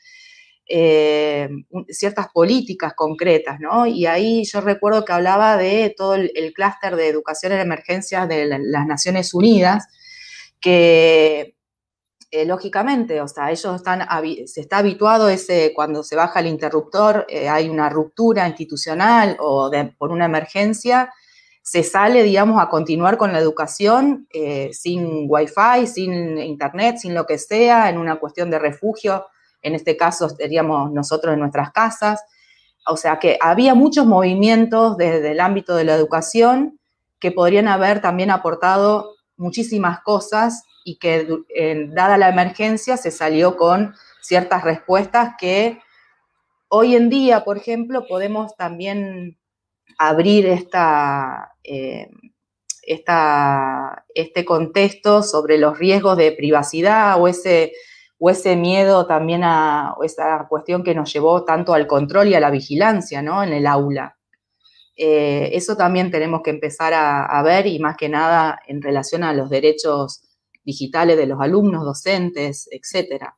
[0.67, 1.49] eh,
[1.89, 3.85] ciertas políticas concretas, ¿no?
[3.85, 8.47] Y ahí yo recuerdo que hablaba de todo el, clúster de educación en emergencias de
[8.47, 9.87] las Naciones Unidas,
[10.59, 11.54] que
[12.31, 14.07] eh, lógicamente, o sea, ellos están,
[14.45, 19.71] se está habituado ese, cuando se baja el interruptor, eh, hay una ruptura institucional o
[19.97, 21.13] por una emergencia,
[21.61, 27.25] se sale, digamos, a continuar con la educación eh, sin wifi, sin internet, sin lo
[27.25, 29.25] que sea, en una cuestión de refugio,
[29.63, 32.23] en este caso estaríamos nosotros en nuestras casas.
[32.87, 36.79] O sea que había muchos movimientos desde el ámbito de la educación
[37.19, 41.27] que podrían haber también aportado muchísimas cosas y que
[41.89, 45.79] dada la emergencia se salió con ciertas respuestas que
[46.67, 49.37] hoy en día, por ejemplo, podemos también
[49.97, 52.09] abrir esta, eh,
[52.83, 57.73] este contexto sobre los riesgos de privacidad o ese,
[58.19, 62.39] o ese miedo también a esa cuestión que nos llevó tanto al control y a
[62.39, 63.43] la vigilancia, ¿no?
[63.43, 64.14] En el aula.
[64.95, 69.33] Eh, eso también tenemos que empezar a, ver y más que nada en relación a
[69.33, 70.21] los derechos
[70.63, 73.35] digitales de los alumnos, docentes, etcétera.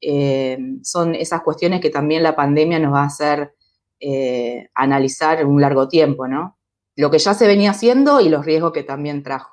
[0.00, 3.54] Eh, son esas cuestiones que también la pandemia nos va a hacer
[3.98, 6.58] eh, analizar un largo tiempo, ¿no?
[6.96, 9.52] Lo que ya se venía haciendo y los riesgos que también trajo.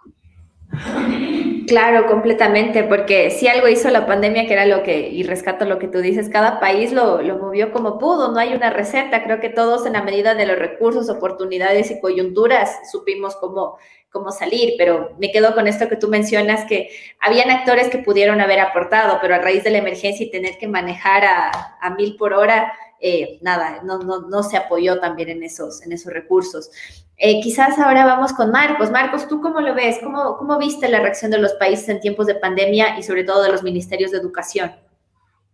[1.67, 5.77] Claro, completamente, porque si algo hizo la pandemia, que era lo que, y rescato lo
[5.77, 9.39] que tú dices, cada país lo, lo, movió como pudo, no hay una receta, creo
[9.39, 13.77] que todos en la medida de los recursos, oportunidades y coyunturas supimos cómo,
[14.09, 18.41] cómo salir, pero me quedo con esto que tú mencionas, que habían actores que pudieron
[18.41, 22.15] haber aportado, pero a raíz de la emergencia y tener que manejar a, a mil
[22.17, 22.73] por hora,
[23.05, 26.71] eh, nada, no, no, no, se apoyó también en esos, en esos recursos.
[27.17, 28.91] Eh, quizás ahora vamos con Marcos.
[28.91, 29.97] Marcos, ¿tú cómo lo ves?
[30.01, 33.43] ¿Cómo, ¿Cómo viste la reacción de los países en tiempos de pandemia y sobre todo
[33.43, 34.71] de los ministerios de educación?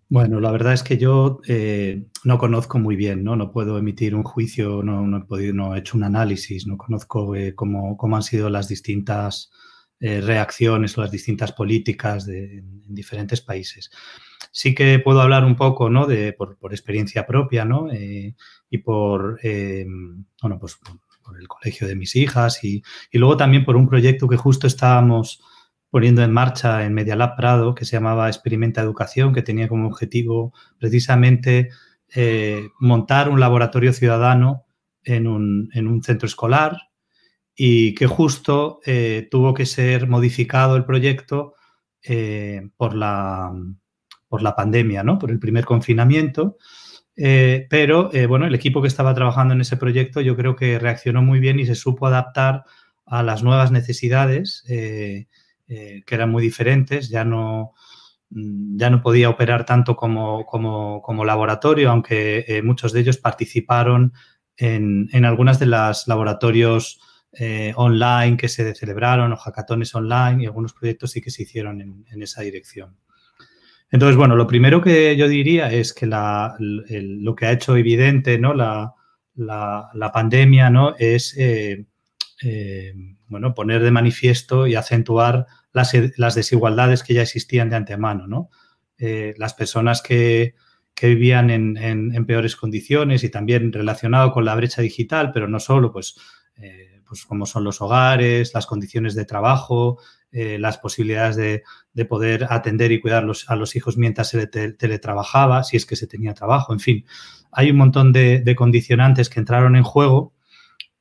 [0.09, 3.35] Bueno, la verdad es que yo eh, no conozco muy bien, ¿no?
[3.35, 6.77] No puedo emitir un juicio, no, no he podido, no he hecho un análisis, no
[6.77, 9.51] conozco cómo, cómo, han sido las distintas
[9.99, 13.91] reacciones o las distintas políticas de, en diferentes países
[14.51, 16.05] sí que puedo hablar un poco, ¿no?
[16.05, 17.91] De, por, experiencia propia, ¿no?
[17.91, 18.35] Eh,
[18.69, 19.85] y por, eh,
[20.41, 20.77] bueno, pues
[21.23, 22.83] por el colegio de mis hijas y,
[23.13, 25.41] luego también por un proyecto que justo estábamos
[25.89, 29.87] poniendo en marcha en Media Lab Prado, que se llamaba Experimenta Educación, que tenía como
[29.87, 31.69] objetivo precisamente
[32.15, 34.65] eh, montar un laboratorio ciudadano
[35.03, 36.88] en un, en un centro escolar
[37.61, 38.79] y que justo
[39.29, 41.55] tuvo que ser modificado el proyecto
[42.77, 43.51] por la
[44.29, 45.19] por la pandemia, ¿no?
[45.19, 46.57] Por el primer confinamiento.
[47.17, 50.79] Eh, pero, eh, bueno, el equipo que estaba trabajando en ese proyecto yo creo que
[50.79, 52.63] reaccionó muy bien y se supo adaptar
[53.05, 55.27] a las nuevas necesidades, eh,
[55.67, 57.09] que eran muy diferentes.
[57.09, 57.73] Ya no,
[58.29, 64.13] ya no podía operar tanto como, como, laboratorio, aunque muchos de ellos participaron
[64.57, 66.99] en, en algunas de las laboratorios
[67.75, 72.23] online que se celebraron o hackatones online y algunos proyectos sí que se hicieron en
[72.23, 72.97] esa dirección.
[73.91, 78.53] Entonces, bueno, lo primero que yo diría es que lo que ha hecho evidente ¿no?
[78.53, 78.93] la,
[80.13, 80.95] pandemia ¿no?
[80.97, 81.85] es eh,
[82.43, 82.93] eh,
[83.27, 88.27] bueno, poner de manifiesto y acentuar las, desigualdades que ya existían de antemano.
[88.27, 88.49] ¿no?
[88.97, 90.55] Eh, las personas que,
[91.01, 96.17] vivían en, peores condiciones y también relacionado con la brecha digital, pero no solo, pues,
[97.09, 99.97] pues como son los hogares, las condiciones de trabajo,
[100.31, 101.63] eh, las posibilidades de,
[102.05, 106.33] poder atender y cuidar a los hijos mientras se teletrabajaba, si es que se tenía
[106.33, 107.05] trabajo, en fin.
[107.51, 110.33] Hay un montón de, condicionantes que entraron en juego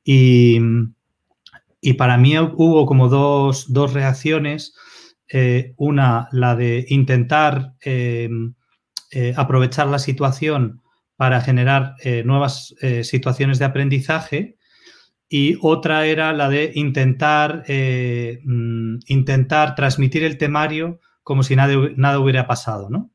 [0.03, 0.59] y,
[1.97, 4.73] para mí hubo como dos, reacciones.
[5.31, 8.55] Eh, una, la de intentar em,
[9.11, 10.81] eh, aprovechar la situación
[11.15, 11.95] para generar
[12.25, 14.58] nuevas situaciones de aprendizaje
[15.29, 21.73] y otra era la de intentar, eh, mm, intentar transmitir el temario como si nada,
[21.95, 23.11] nada hubiera pasado, ¿no?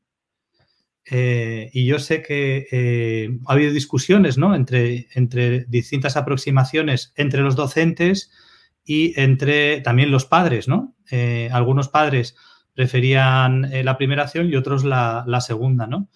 [1.11, 4.55] Eh, y yo sé que eh, ha habido discusiones ¿no?
[4.55, 8.31] entre, entre distintas aproximaciones entre los docentes
[8.83, 10.95] y entre también los padres, ¿no?
[11.51, 12.35] algunos padres
[12.73, 16.09] preferían la primera acción y otros la, la segunda, ¿no?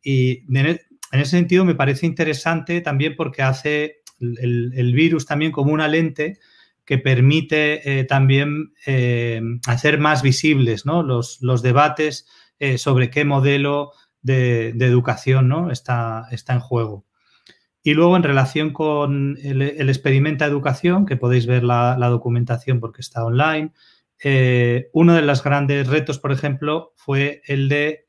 [0.00, 5.52] Y en, e, en ese sentido me parece interesante también porque hace el, virus también
[5.52, 6.38] como una lente
[6.84, 12.26] que permite eh, también eh, hacer más visibles los, debates
[12.58, 15.70] eh, sobre qué modelo de, educación ¿no?
[15.70, 17.04] está, está, en juego.
[17.82, 23.24] Y luego en relación con el, experimenta educación, que podéis ver la, documentación porque está
[23.24, 23.72] online,
[24.92, 28.06] uno de los grandes retos, por ejemplo, fue el, de,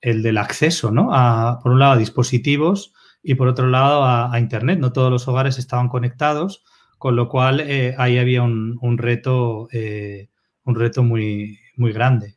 [0.00, 1.08] el del acceso, ¿no?
[1.12, 4.78] A, por un lado, a dispositivos y por otro lado a, Internet.
[4.78, 6.62] No todos los hogares estaban conectados,
[6.98, 10.28] con lo cual eh, ahí había un, reto, eh,
[10.64, 12.36] un reto muy, muy grande.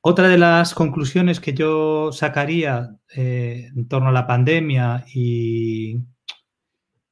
[0.00, 5.98] Otra de las conclusiones que yo sacaría eh, en torno a la pandemia y,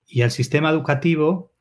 [0.06, 1.52] y, al sistema educativo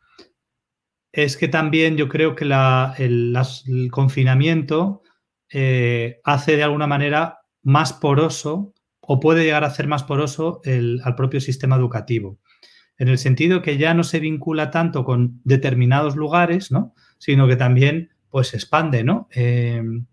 [1.11, 5.01] es que también yo creo que el, el, confinamiento
[6.23, 8.73] hace de alguna manera más poroso
[9.13, 12.39] o puede llegar a hacer más poroso al propio sistema educativo,
[12.97, 16.95] en el sentido que ya no se vincula tanto con determinados lugares, ¿no?
[17.17, 19.27] sino que también pues, se expande, ¿no?
[19.31, 20.05] Em,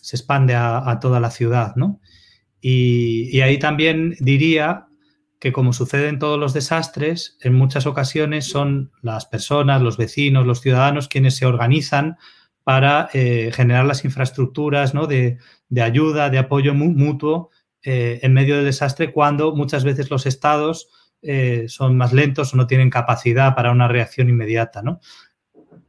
[0.00, 1.74] se expande a, toda la ciudad.
[1.74, 2.00] ¿no?
[2.60, 4.86] Y, ahí también diría
[5.40, 10.46] que como sucede en todos los desastres, en muchas ocasiones son las personas, los vecinos,
[10.46, 12.18] los ciudadanos quienes se organizan
[12.62, 15.08] para generar las infraestructuras ¿no?
[15.08, 15.38] de,
[15.82, 17.50] ayuda, de apoyo mutuo
[17.84, 20.88] en medio del desastre cuando muchas veces los estados
[21.68, 24.82] son más lentos o no tienen capacidad para una reacción inmediata.
[24.82, 25.00] ¿no?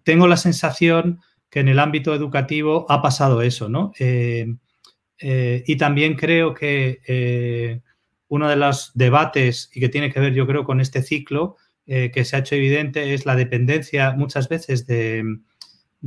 [0.03, 3.93] Tengo la sensación que en el ámbito educativo ha pasado eso, ¿no?
[3.97, 7.81] y también creo que
[8.27, 12.11] uno de los debates y que tiene que ver, yo creo, con este ciclo eh,
[12.11, 15.23] que se ha hecho evidente es la dependencia muchas veces de,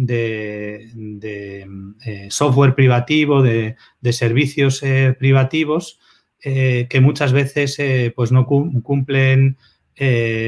[0.07, 1.67] de,
[2.05, 3.77] eh, software privativo, de,
[4.11, 6.01] servicios eh, privativos,
[6.41, 7.77] que muchas veces
[8.15, 9.59] pues no cumplen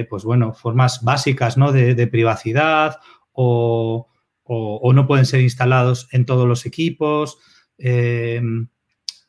[0.09, 1.73] pues bueno, formas básicas ¿no?
[1.73, 2.99] de, privacidad
[3.33, 4.09] o,
[4.45, 7.39] o, no pueden ser instalados en todos los equipos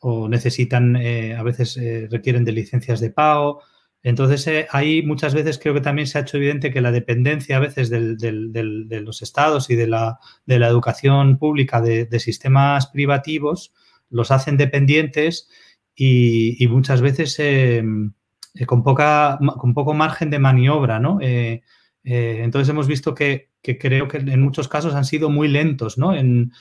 [0.04, 3.62] o necesitan, eh, a veces eh, requieren de licencias de pago.
[4.02, 7.56] Entonces, eh, ahí muchas veces creo que también se ha hecho evidente que la dependencia
[7.56, 13.72] a veces de los estados y de la, educación pública de, sistemas privativos
[14.10, 15.48] los hacen dependientes
[15.94, 17.36] y, muchas veces
[18.66, 21.18] con, poca, con poco margen de maniobra, ¿no?
[22.04, 26.14] entonces hemos visto que que creo que en muchos casos han sido muy lentos ¿no?
[26.14, 26.52] en,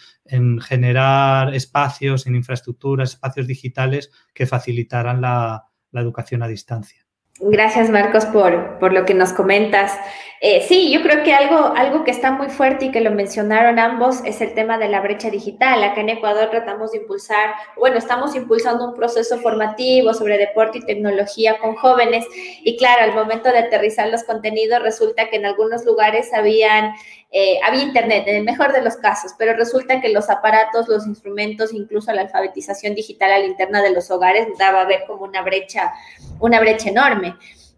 [0.61, 7.00] generar espacios, en infraestructuras, espacios digitales que facilitaran la educación a distancia.
[7.43, 9.93] Gracias, Marcos, por, por, lo que nos comentas.
[10.41, 13.79] Eh, sí, yo creo que algo, algo que está muy fuerte y que lo mencionaron
[13.79, 15.83] ambos es el tema de la brecha digital.
[15.83, 20.85] Acá en Ecuador tratamos de impulsar, bueno, estamos impulsando un proceso formativo sobre deporte y
[20.85, 22.27] tecnología con jóvenes
[22.63, 26.93] y claro, al momento de aterrizar los contenidos resulta que en algunos lugares habían
[27.33, 31.07] eh, había internet, en el mejor de los casos, pero resulta que los aparatos, los
[31.07, 35.23] instrumentos, incluso la alfabetización digital a la interna de los hogares daba a ver como
[35.23, 35.93] una brecha,
[36.41, 37.35] una brecha enorme.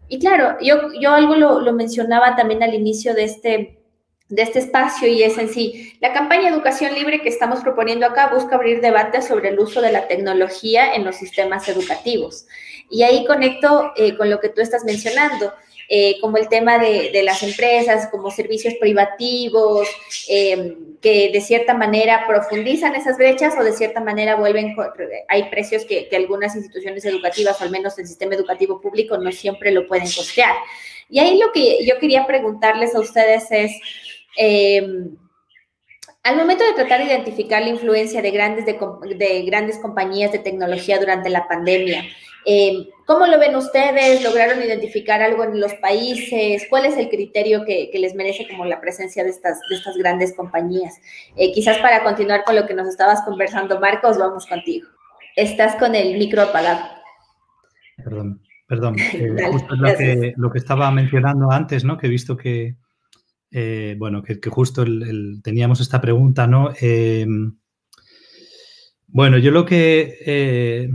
[0.08, 3.78] Y claro, yo, yo algo lo, lo mencionaba también al inicio de este,
[4.28, 8.30] de este espacio y es en sí, la campaña Educación Libre que estamos proponiendo acá
[8.34, 12.46] busca abrir debate sobre el uso de la tecnología en los sistemas educativos.
[12.90, 15.52] Y ahí conecto eh, con lo que tú estás mencionando.
[15.88, 19.88] Eh, como el tema de, las empresas, como servicios privativos,
[20.28, 24.74] em, que de cierta manera profundizan esas brechas o de cierta manera vuelven,
[25.28, 29.70] hay precios que, algunas instituciones educativas, o al menos el sistema educativo público, no siempre
[29.72, 30.54] lo pueden costear.
[31.10, 33.72] Y ahí lo que yo quería preguntarles a ustedes es,
[34.36, 35.16] em,
[36.22, 40.98] al momento de tratar de identificar la influencia de grandes, de grandes compañías de tecnología
[40.98, 42.04] durante la pandemia,
[42.46, 44.24] eh, ¿Cómo lo ven ustedes?
[44.24, 46.66] ¿Lograron identificar algo en los países?
[46.70, 50.34] ¿Cuál es el criterio que, les merece como la presencia de estas, de estas grandes
[50.34, 50.94] compañías?
[51.36, 54.88] Eh, quizás para continuar con lo que nos estabas conversando, Marcos, vamos contigo.
[55.36, 56.80] Estás con el micro apagado.
[57.96, 58.96] Perdón, perdón.
[59.12, 61.98] Eh, justo lo que, lo que, estaba mencionando antes, ¿no?
[61.98, 62.76] Que he visto que,
[63.98, 64.84] bueno, que, justo
[65.42, 66.72] teníamos esta pregunta, ¿no?
[69.08, 70.88] bueno, yo lo que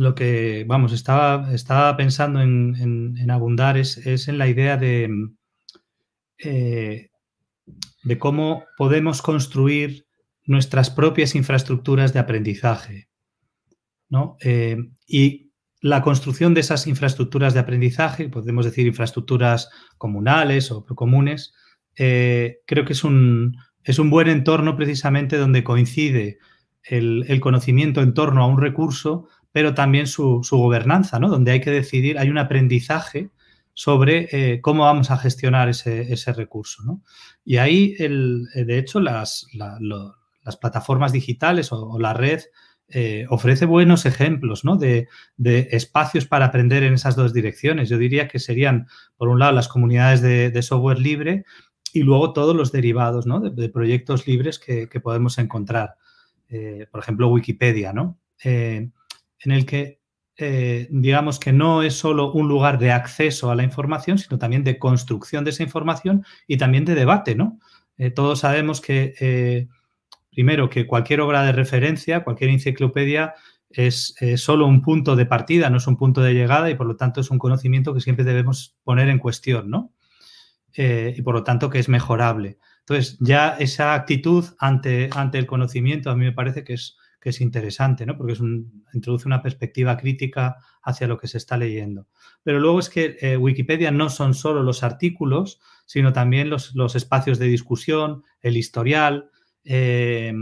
[0.00, 5.10] lo que, vamos, estaba, estaba pensando en, abundar es, en la idea de,
[6.38, 7.10] eh,
[8.04, 10.06] de cómo podemos construir
[10.46, 13.10] nuestras propias infraestructuras de aprendizaje.
[14.08, 14.38] ¿no?
[14.40, 15.50] Eh, y
[15.82, 21.52] la construcción de esas infraestructuras de aprendizaje, podemos decir infraestructuras comunales o comunes,
[21.96, 26.38] eh, creo que es un, es un buen entorno precisamente donde coincide
[26.84, 31.28] el, el, conocimiento en torno a un recurso pero también su, gobernanza, ¿no?
[31.28, 33.30] Donde hay que decidir, hay un aprendizaje
[33.74, 37.02] sobre eh, cómo vamos a gestionar ese, recurso, ¿no?
[37.44, 42.40] Y ahí, el, eh, de hecho, las, las, plataformas digitales o, la red
[42.88, 44.76] eh, ofrece buenos ejemplos ¿no?
[44.76, 45.06] de,
[45.70, 47.88] espacios para aprender en esas dos direcciones.
[47.88, 51.44] Yo diría que serían, por un lado, las comunidades de, software libre
[51.92, 53.38] y luego todos los derivados ¿no?
[53.38, 55.94] de, proyectos libres que, podemos encontrar.
[56.90, 58.18] por ejemplo, Wikipedia, ¿no?
[59.40, 60.00] En el que
[60.42, 64.64] eh, digamos que no es solo un lugar de acceso a la información, sino también
[64.64, 67.60] de construcción de esa información y también de debate, ¿no?
[67.98, 69.68] Eh, todos sabemos que, eh,
[70.30, 73.34] primero, que cualquier obra de referencia, cualquier enciclopedia
[73.68, 76.96] es solo un punto de partida, no es un punto de llegada y por lo
[76.96, 79.92] tanto es un conocimiento que siempre debemos poner en cuestión, ¿no?
[80.74, 82.58] y por lo tanto que es mejorable.
[82.80, 87.30] Entonces, ya esa actitud ante, ante el conocimiento a mí me parece que es que
[87.30, 88.16] es interesante, ¿no?
[88.16, 88.34] Porque
[88.94, 92.06] introduce una perspectiva crítica hacia lo que se está leyendo.
[92.42, 97.38] Pero luego es que eh, Wikipedia no son solo los artículos, sino también los, espacios
[97.38, 99.30] de discusión, el historial.
[99.64, 100.32] Eh,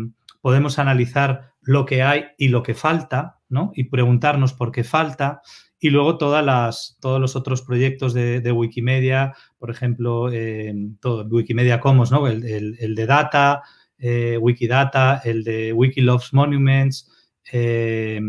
[0.41, 3.73] podemos analizar lo que hay y lo que falta, ¿no?
[3.75, 5.43] Y preguntarnos por qué falta.
[5.81, 11.81] Y luego todas las, todos los otros proyectos de, Wikimedia, por ejemplo, eh, todo, Wikimedia
[11.81, 12.27] Commons, ¿no?
[12.27, 13.63] El, el, de Data,
[13.99, 17.11] eh, Wikidata, el de Wikiloves Monuments,
[17.51, 18.21] eh,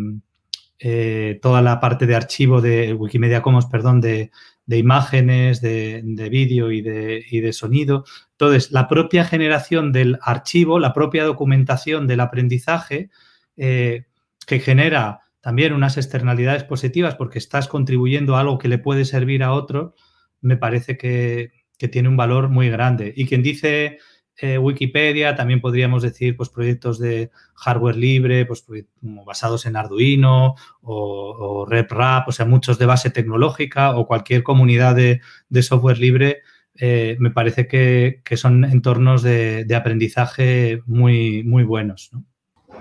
[1.42, 4.32] toda la parte de archivo de Wikimedia Commons, perdón, de,
[4.68, 6.02] imágenes, de,
[6.32, 8.06] vídeo y de, y de, sonido.
[8.32, 13.10] Entonces, la propia generación del archivo, la propia documentación del aprendizaje,
[13.56, 19.44] que genera también unas externalidades positivas porque estás contribuyendo a algo que le puede servir
[19.44, 19.96] a otro,
[20.42, 21.52] me parece que,
[21.92, 23.14] tiene un valor muy grande.
[23.16, 24.00] Y quien dice
[24.42, 28.66] eh, Wikipedia, también podríamos decir pues, proyectos de hardware libre, pues,
[29.02, 35.22] basados en Arduino o, RepRap, o sea, muchos de base tecnológica o cualquier comunidad de,
[35.62, 36.42] software libre,
[36.76, 42.10] eh, me parece que, son entornos de, de, aprendizaje muy, muy buenos.
[42.14, 42.24] ¿no?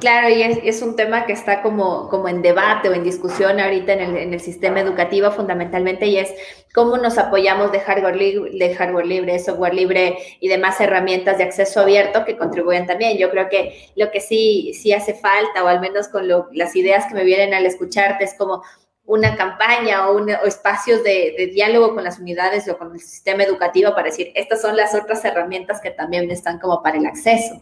[0.00, 3.94] Claro, y es, un tema que está como, como en debate o en discusión ahorita
[3.94, 6.32] en el, en el sistema educativo fundamentalmente y es
[6.72, 11.44] cómo nos apoyamos de hardware, libre, de hardware libre, software libre y demás herramientas de
[11.44, 13.18] acceso abierto que contribuyen también.
[13.18, 17.06] Yo creo que lo que sí, sí hace falta, o al menos con las ideas
[17.06, 18.62] que me vienen al escucharte, es como
[19.08, 24.10] una campaña o, espacios de, diálogo con las unidades o con el sistema educativo para
[24.10, 27.58] decir, estas son las otras herramientas que también están como para el acceso.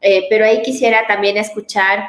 [0.00, 2.08] Eh, pero ahí quisiera también escuchar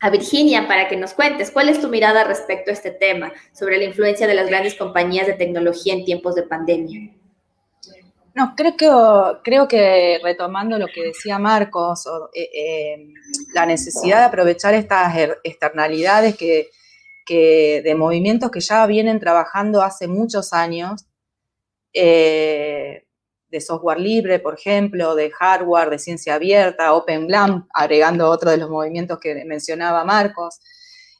[0.00, 3.78] a Virginia para que nos cuentes cuál es tu mirada respecto a este tema sobre
[3.78, 7.12] la influencia de las grandes compañías de tecnología en tiempos de pandemia.
[8.34, 8.88] No, creo que,
[9.44, 13.08] creo que retomando lo que decía Marcos, eh, eh,
[13.54, 16.70] la necesidad de aprovechar estas externalidades que,
[17.34, 21.06] de movimientos que ya vienen trabajando hace muchos años,
[21.92, 23.04] eh,
[23.48, 28.58] de software libre, por ejemplo, de hardware, de ciencia abierta, Open GLAM, agregando otro de
[28.58, 30.60] los movimientos que mencionaba Marcos.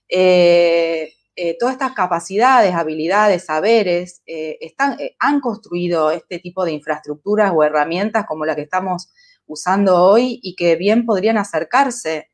[0.08, 7.64] Eh, eh, todas estas capacidades, habilidades, saberes, están, han construido este tipo de infraestructuras o
[7.64, 9.10] herramientas como la que estamos
[9.46, 12.29] usando hoy y que bien podrían acercarse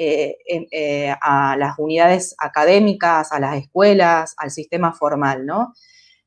[0.00, 0.36] eh,
[0.70, 5.74] eh, a las unidades académicas, a las escuelas, al sistema formal, ¿no?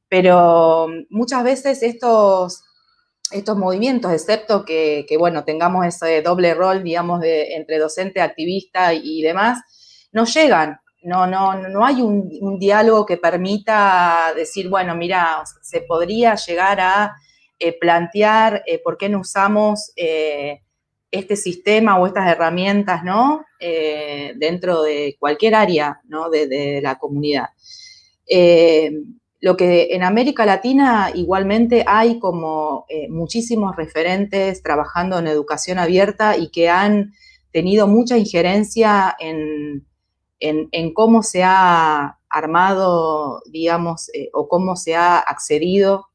[0.10, 2.66] Pero muchas veces estos,
[3.32, 9.22] estos movimientos, excepto que, bueno, tengamos ese doble rol, digamos, de, entre docente, activista y,
[9.22, 9.62] demás,
[10.12, 10.78] no llegan.
[11.04, 17.16] No, no, no hay un, diálogo que permita decir, bueno, mira, se podría llegar a
[17.58, 19.94] eh, plantear por qué no usamos
[21.12, 23.46] este sistema o estas herramientas, ¿no?
[23.60, 26.30] Eh, dentro de cualquier área, ¿no?
[26.30, 27.50] De, la comunidad.
[28.28, 28.94] Eh,
[29.42, 36.38] lo que en América Latina igualmente hay como eh, muchísimos referentes trabajando en educación abierta
[36.38, 37.14] y que han
[37.52, 39.86] tenido mucha injerencia en,
[40.94, 46.08] cómo se ha armado, digamos, o cómo se ha accedido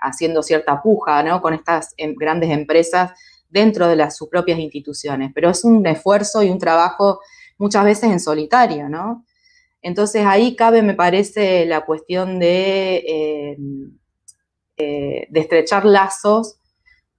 [0.00, 1.40] haciendo cierta puja, ¿no?
[1.40, 3.12] Con estas em, grandes empresas
[3.48, 7.20] dentro de sus propias instituciones, pero es un esfuerzo y un trabajo
[7.58, 9.24] muchas veces en solitario, ¿no?
[9.82, 13.56] Entonces ahí cabe, me parece, la cuestión de, eh,
[14.76, 16.60] eh, estrechar lazos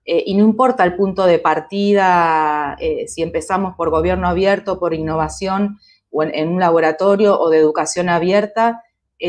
[0.06, 2.78] eh, y no importa el punto de partida,
[3.08, 5.80] si empezamos por gobierno abierto, por innovación
[6.12, 8.84] o en un laboratorio o de educación abierta,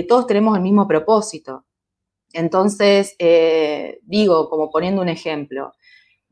[0.09, 1.67] todos tenemos el mismo propósito.
[2.33, 3.17] Entonces,
[4.03, 5.73] digo, como poniendo un ejemplo,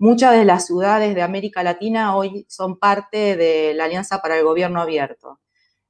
[0.01, 4.44] Muchas de las ciudades de América Latina hoy son parte de la Alianza para el
[4.44, 5.40] Gobierno Abierto.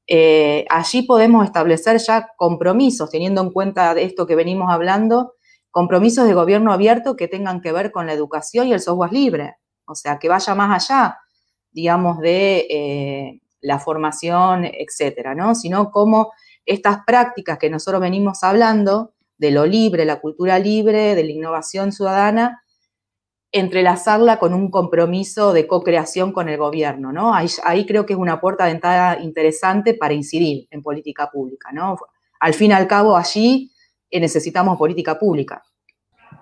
[0.07, 5.35] Eh, allí podemos establecer ya compromisos, teniendo en cuenta de esto que venimos hablando,
[5.71, 9.57] compromisos de gobierno abierto que tengan que ver con la educación y el software libre.
[9.85, 11.19] O sea, que vaya más allá,
[11.71, 15.55] digamos, de eh, la formación, etcétera, ¿no?
[15.55, 16.33] Sino como
[16.65, 21.93] estas prácticas que nosotros venimos hablando, de lo libre, la cultura libre, de la innovación
[21.93, 22.63] ciudadana,
[23.51, 27.33] entrelazarla con un compromiso de co-creación con el gobierno, ¿no?
[27.35, 31.97] Ahí, creo que es una puerta de entrada interesante para incidir en política pública, ¿no?
[32.41, 33.73] Al fin y al cabo, allí
[34.11, 35.63] eh, necesitamos política pública.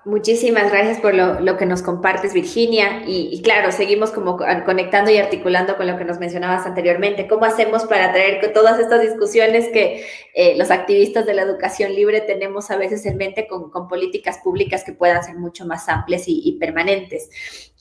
[0.06, 3.02] Muchísimas gracias por lo, que nos compartes, Virginia.
[3.08, 7.26] Y, claro, seguimos como conectando y articulando con lo que nos mencionabas anteriormente.
[7.26, 12.20] ¿Cómo hacemos para traer todas estas discusiones que eh, los activistas de la educación libre
[12.20, 16.56] tenemos a veces en mente con, políticas públicas que puedan ser mucho más amplias y
[16.60, 17.28] permanentes?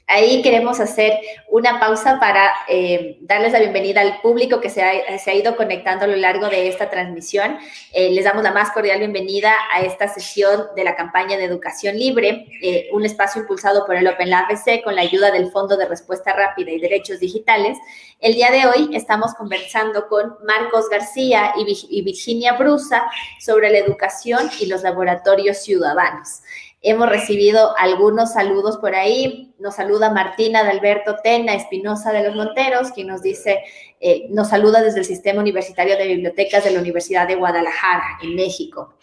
[0.08, 1.14] Ahí queremos hacer
[1.50, 6.08] una pausa para eh, darles la bienvenida al público que se ha, ido conectando a
[6.08, 7.58] lo largo de esta transmisión.
[7.92, 11.98] Eh, les damos la más cordial bienvenida a esta sesión de la campaña de educación
[11.98, 14.46] libre, eh, un espacio impulsado por el Open Lab
[14.84, 17.76] con la ayuda del Fondo de Respuesta Rápida y Derechos Digitales.
[18.20, 21.52] El día de hoy estamos conversando con Marcos García
[21.90, 23.06] y Virginia Brusa
[23.40, 26.42] sobre la educación y los laboratorios ciudadanos.
[26.88, 29.56] Hemos recibido algunos saludos por ahí.
[29.58, 33.64] Nos saluda Martina de Alberto Tena Espinosa de los Monteros, quien nos dice,
[34.00, 38.36] eh, nos saluda desde el Sistema Universitario de Bibliotecas de la Universidad de Guadalajara, en
[38.36, 38.94] México.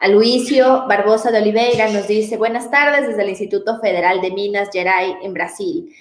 [0.00, 4.70] A Luisio Barbosa de Oliveira nos dice, buenas tardes desde el Instituto Federal de Minas
[4.72, 5.94] Gerais en Brasil.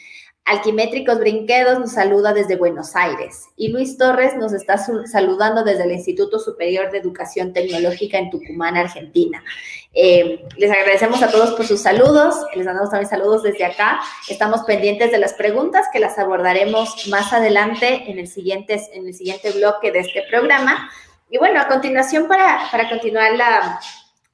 [0.45, 5.91] Alquimétricos Brinquedos nos saluda desde Buenos Aires y Luis Torres nos está saludando desde el
[5.91, 9.43] Instituto Superior de Educación Tecnológica en Tucumán, Argentina.
[9.91, 14.01] Eh, les agradecemos a todos por sus saludos, les mandamos también saludos desde acá.
[14.29, 19.15] Estamos pendientes de las preguntas que las abordaremos más adelante en el siguiente, en el
[19.15, 20.91] siguiente bloque de este programa.
[21.27, 23.79] Y bueno, a continuación, para, para continuar la,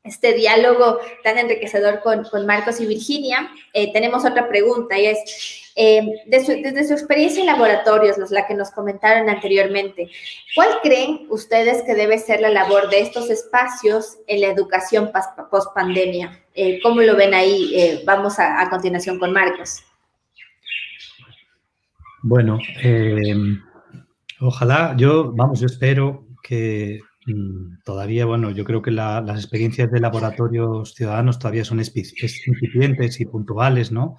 [0.03, 5.71] este diálogo tan enriquecedor con, con Marcos y Virginia, eh, tenemos otra pregunta y es,
[5.75, 10.09] eh, desde su experiencia en laboratorios, la que nos comentaron anteriormente,
[10.55, 15.11] ¿cuál creen ustedes que debe ser la labor de estos espacios en la educación
[15.51, 16.43] post pandemia?
[16.55, 17.71] Eh, ¿Cómo lo ven ahí?
[17.75, 19.83] Eh, vamos a, a, continuación con Marcos.
[22.23, 22.59] Bueno,
[24.39, 26.99] ojalá, yo, vamos, yo espero que
[27.83, 33.91] todavía, bueno, yo creo que las experiencias de laboratorios ciudadanos todavía son incipientes y puntuales,
[33.91, 34.17] ¿no?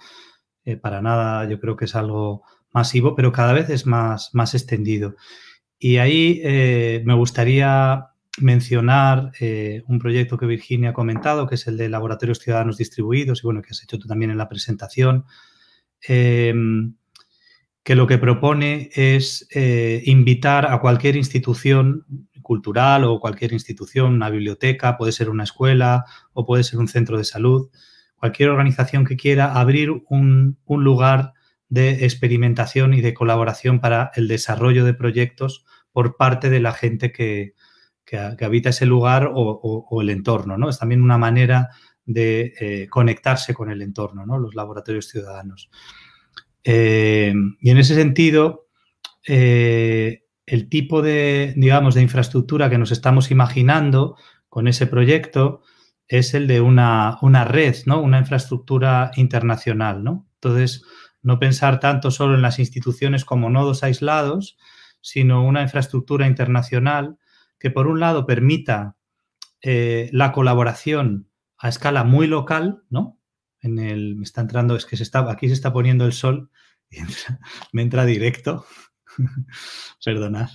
[0.65, 2.43] Eh, para nada yo creo que es algo
[2.73, 5.17] masivo, pero cada vez es más, más extendido.
[5.79, 8.07] Y ahí eh, me gustaría
[8.39, 13.41] mencionar eh, un proyecto que Virginia ha comentado, que es el de Laboratorios Ciudadanos Distribuidos,
[13.41, 15.25] y bueno, que has hecho tú también en la presentación,
[16.07, 16.95] em,
[17.83, 19.49] que lo que propone es
[20.05, 22.07] invitar a cualquier institución
[22.43, 27.19] cultural o cualquier institución, una biblioteca, puede ser una escuela o puede ser un centro
[27.19, 27.71] de salud,
[28.17, 31.33] cualquier organización que quiera abrir un, lugar
[31.69, 37.13] de experimentación y de colaboración para el desarrollo de proyectos por parte de la gente
[37.13, 37.55] que,
[38.43, 40.69] habita ese lugar o, el entorno, ¿no?
[40.69, 41.71] Es también una manera
[42.05, 44.39] de eh, conectarse con el entorno, ¿no?
[44.39, 45.71] Los laboratorios ciudadanos.
[46.63, 48.69] Eh, y en ese sentido,
[49.27, 54.17] eh, el tipo de, digamos, de infraestructura que nos estamos imaginando
[54.49, 55.63] con ese proyecto
[56.09, 58.01] es el de una, red, ¿no?
[58.01, 60.29] Una infraestructura internacional, ¿no?
[60.35, 60.85] Entonces,
[61.23, 64.59] no pensar tanto solo en las instituciones como nodos aislados,
[65.01, 67.19] sino una infraestructura internacional
[67.59, 68.97] que, por un lado, permita
[69.63, 73.19] eh, la colaboración a escala muy local, ¿no?
[73.61, 76.51] En el, me está entrando, es que se está, aquí se está poniendo el sol
[76.91, 76.99] y
[77.73, 78.67] me entra directo.
[80.05, 80.51] Perdonad.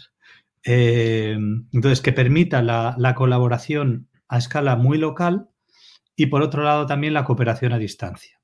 [0.64, 1.38] Eh,
[1.72, 5.49] entonces, que permita la, la colaboración a escala muy local
[6.16, 8.38] y por otro lado también la cooperación a distancia.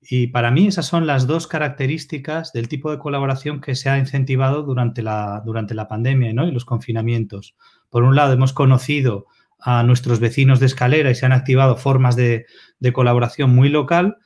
[0.00, 3.98] Y para mí esas son las dos características del tipo de colaboración que se ha
[3.98, 6.46] incentivado durante la, durante la pandemia ¿no?
[6.46, 7.56] y los confinamientos.
[7.90, 9.26] Por un lado, hemos conocido
[9.60, 12.46] a nuestros vecinos de escalera y se han activado formas de,
[12.92, 14.18] colaboración muy local,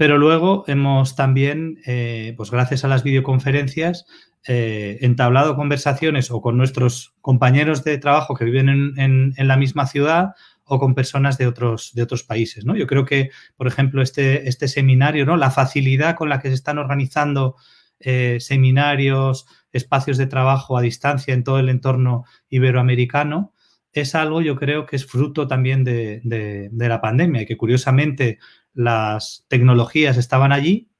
[0.00, 4.06] pero luego hemos también, eh, pues gracias a las videoconferencias,
[4.48, 10.30] eh, entablado conversaciones o con nuestros compañeros de trabajo que viven en, la misma ciudad
[10.64, 12.64] o con personas de otros, de otros países.
[12.64, 12.76] ¿no?
[12.76, 13.28] Yo creo que,
[13.58, 15.36] por ejemplo, este, este seminario, ¿no?
[15.36, 17.56] la facilidad con la que se están organizando
[17.98, 23.52] eh, seminarios, espacios de trabajo a distancia en todo el entorno iberoamericano,
[23.92, 28.38] es algo yo creo que es fruto también de, de la pandemia y que curiosamente
[28.72, 30.90] las tecnologías estaban allí,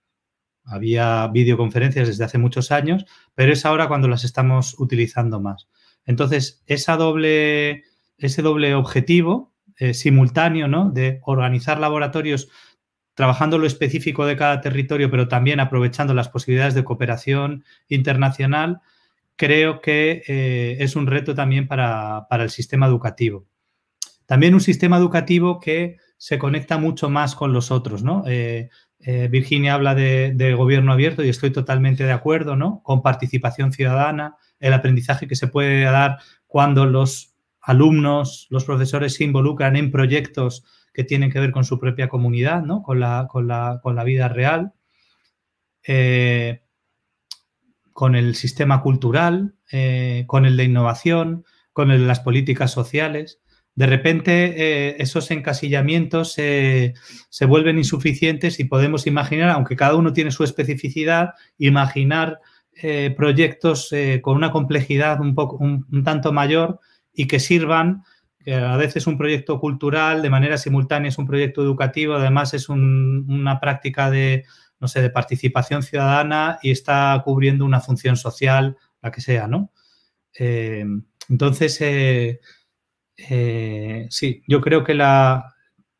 [0.64, 3.04] había videoconferencias desde hace muchos años,
[3.34, 5.68] pero es ahora cuando las estamos utilizando más.
[6.04, 7.84] Entonces, esa doble,
[8.18, 10.90] ese doble objetivo eh, simultáneo ¿no?
[10.90, 12.48] de organizar laboratorios
[13.14, 18.80] trabajando lo específico de cada territorio, pero también aprovechando las posibilidades de cooperación internacional,
[19.36, 23.46] creo que eh, es un reto también para, el sistema educativo.
[24.26, 28.24] También un sistema educativo que se conecta mucho más con los otros, ¿no?
[28.26, 28.68] Eh,
[28.98, 32.82] eh, Virginia habla de, gobierno abierto y estoy totalmente de acuerdo, ¿no?
[32.82, 39.24] Con participación ciudadana, el aprendizaje que se puede dar cuando los alumnos, los profesores se
[39.24, 40.62] involucran en proyectos
[40.92, 42.82] que tienen que ver con su propia comunidad, ¿no?
[42.82, 44.74] Con la, con la, vida real,
[45.86, 46.64] eh,
[47.94, 49.54] con el sistema cultural,
[50.26, 53.40] con el de innovación, con el de las políticas sociales
[53.80, 56.92] de repente eh, esos encasillamientos se
[57.48, 62.40] vuelven insuficientes y podemos imaginar, aunque cada uno tiene su especificidad, imaginar
[62.74, 66.78] eh, proyectos eh, con una complejidad un, poco, un, tanto mayor
[67.14, 68.02] y que sirvan,
[68.46, 73.60] a veces un proyecto cultural, de manera simultánea es un proyecto educativo, además es una
[73.60, 74.44] práctica de,
[74.78, 79.72] no sé, de participación ciudadana y está cubriendo una función social, la que sea, ¿no?
[81.30, 82.40] entonces, eh,
[83.28, 85.54] sí, yo creo que, la,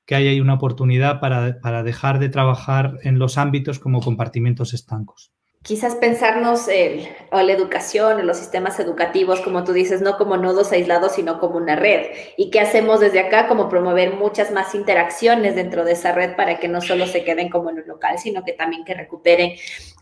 [0.07, 4.75] que hay ahí una oportunidad para, para dejar de trabajar en los ámbitos como compartimentos
[4.75, 10.17] estancos quizás pensarnos el, o la educación o los sistemas educativos, como tú dices, no
[10.17, 12.07] como nodos aislados, sino como una red.
[12.37, 13.47] ¿Y qué hacemos desde acá?
[13.47, 17.51] Como promover muchas más interacciones dentro de esa red para que no solo se queden
[17.51, 19.53] como en un local, sino que también que recuperen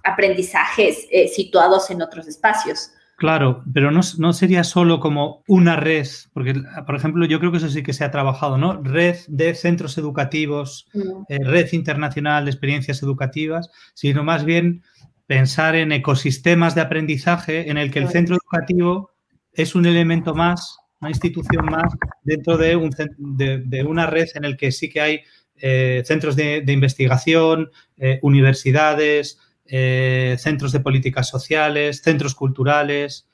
[0.04, 2.92] aprendizajes eh, situados en otros espacios.
[3.18, 6.54] Claro, pero no, no, sería solo como una red, porque,
[6.86, 8.80] por ejemplo, yo creo que eso sí que se ha trabajado, ¿no?
[8.80, 11.00] Red de centros educativos, mm.
[11.28, 14.84] eh, red internacional de experiencias educativas, sino más bien
[15.26, 19.10] pensar en ecosistemas de aprendizaje en el que el centro educativo
[19.52, 21.92] es un elemento más, una institución más
[22.22, 25.20] dentro de, un, de, una red en el que sí que hay
[25.56, 33.28] eh, centros de, investigación, eh, universidades, eh, centros de políticas sociales, centros culturales,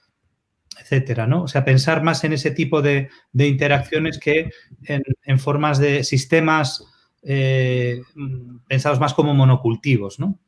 [0.80, 1.44] etcétera, ¿no?
[1.44, 4.50] O sea, pensar más en ese tipo de, interacciones que
[4.82, 6.84] en, formas de sistemas
[8.68, 10.38] pensados más como monocultivos, ¿no?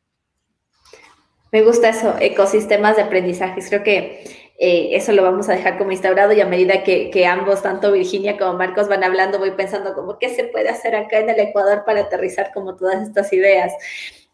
[1.53, 3.69] Me gusta eso, ecosistemas de aprendizajes.
[3.69, 4.25] Creo que
[4.59, 8.39] eh, eso lo vamos a dejar como instaurado y a medida que, ambos, tanto Virginia
[8.39, 11.85] como Marcos, van hablando, voy pensando como qué se puede hacer acá en el Ecuador
[11.85, 13.73] para aterrizar como todas estas ideas.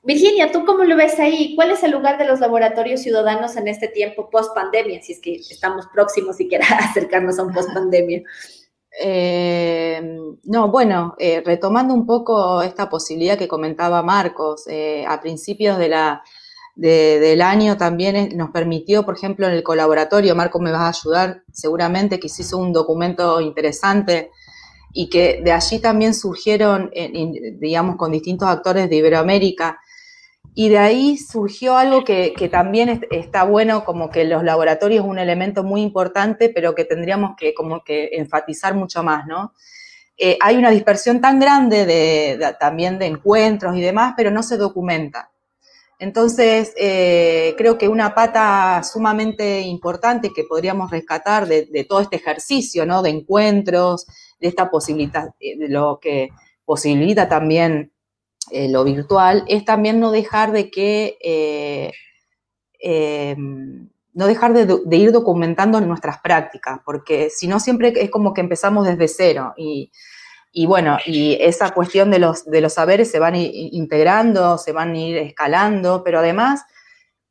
[0.04, 1.54] Virginia, ¿tú cómo lo ves ahí?
[1.54, 5.00] ¿Cuál es el lugar de los laboratorios ciudadanos en este tiempo post pandemia?
[5.00, 8.22] Si es que estamos próximos siquiera acercarnos a un post pandemia.
[9.00, 10.02] Eh,
[10.42, 14.64] no, bueno, eh, retomando un poco esta posibilidad que comentaba Marcos,
[15.06, 20.86] a principios del año también nos permitió, por ejemplo, en el colaboratorio, Marco me va
[20.86, 24.32] a ayudar seguramente, que se hizo un documento interesante
[24.92, 26.90] y que de allí también surgieron,
[27.60, 29.78] digamos, con distintos actores de Iberoamérica.
[30.54, 35.18] Y de ahí surgió algo que, también está bueno, como que los laboratorios es un
[35.18, 39.54] elemento muy importante, pero que tendríamos que como que enfatizar mucho más, ¿no?
[40.18, 44.58] Eh, hay una dispersión tan grande de, también de encuentros y demás, pero no se
[44.58, 45.30] documenta.
[45.98, 52.84] Entonces, eh, creo que una pata sumamente importante que podríamos rescatar de, todo este ejercicio,
[52.84, 53.02] ¿no?
[53.02, 54.06] De encuentros,
[54.40, 56.28] de esta posibilidad, eh, de lo que
[56.64, 57.91] posibilita también
[58.52, 61.92] eh, lo virtual, es también no dejar de que,
[64.14, 68.42] no dejar de, de, ir documentando nuestras prácticas, porque si no siempre es como que
[68.42, 69.54] empezamos desde cero.
[69.56, 69.90] Y
[70.54, 74.92] y bueno, y esa cuestión de los, de los saberes se van integrando, se van
[74.92, 76.62] a ir escalando, pero además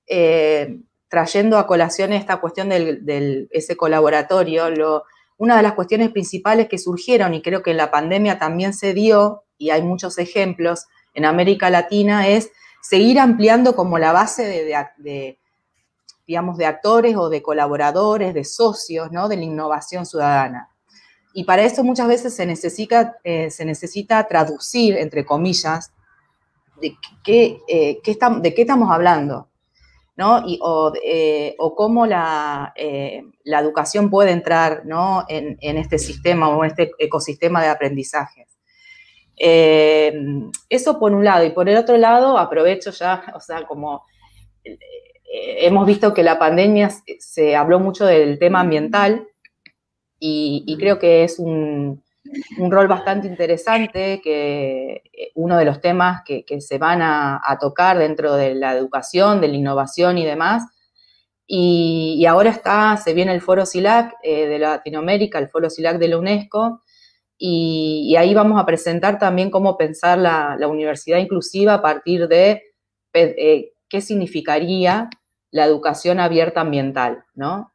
[0.07, 5.03] eh, trayendo a colación esta cuestión del, ese colaboratorio, lo,
[5.37, 8.95] una de las cuestiones principales que surgieron, y creo que en la pandemia también se
[8.95, 12.51] dio, y hay muchos ejemplos en América Latina, es
[12.81, 14.43] seguir ampliando como la base
[14.97, 15.37] de,
[16.27, 19.29] digamos, de actores o de colaboradores, de socios, ¿no?
[19.29, 20.69] De la innovación ciudadana.
[21.33, 25.93] Y para eso muchas veces se necesita, eh, se necesita traducir, entre comillas,
[26.81, 29.47] de qué, eh, estamos hablando,
[30.17, 30.43] ¿no?
[30.45, 32.73] Y, o, eh, cómo la,
[33.45, 35.25] educación puede entrar ¿no?
[35.29, 38.47] en, este sistema o en este ecosistema de aprendizaje.
[39.43, 41.45] Eso por un lado.
[41.45, 44.03] Y por el otro lado, aprovecho ya, o sea, como
[45.33, 46.89] hemos visto que la pandemia
[47.19, 49.27] se habló mucho del tema ambiental
[50.23, 52.03] y, creo que es un,
[52.69, 58.35] rol bastante interesante, que eh, uno de los temas que, se van a, tocar dentro
[58.35, 60.63] de la educación, de la innovación y demás.
[61.47, 66.07] Y, ahora está, se viene el Foro SILAC eh, de Latinoamérica, el Foro SILAC de
[66.09, 66.80] la UNESCO,
[67.43, 72.61] y, ahí vamos a presentar también cómo pensar la, universidad inclusiva a partir de
[73.13, 75.09] eh, qué significaría
[75.49, 77.71] la educación abierta ambiental, ¿no?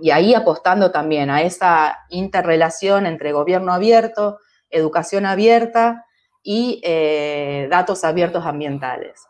[0.00, 4.38] y ahí apostando también a esa interrelación entre gobierno abierto,
[4.70, 6.06] educación abierta
[6.42, 9.20] y eh, datos abiertos ambientales.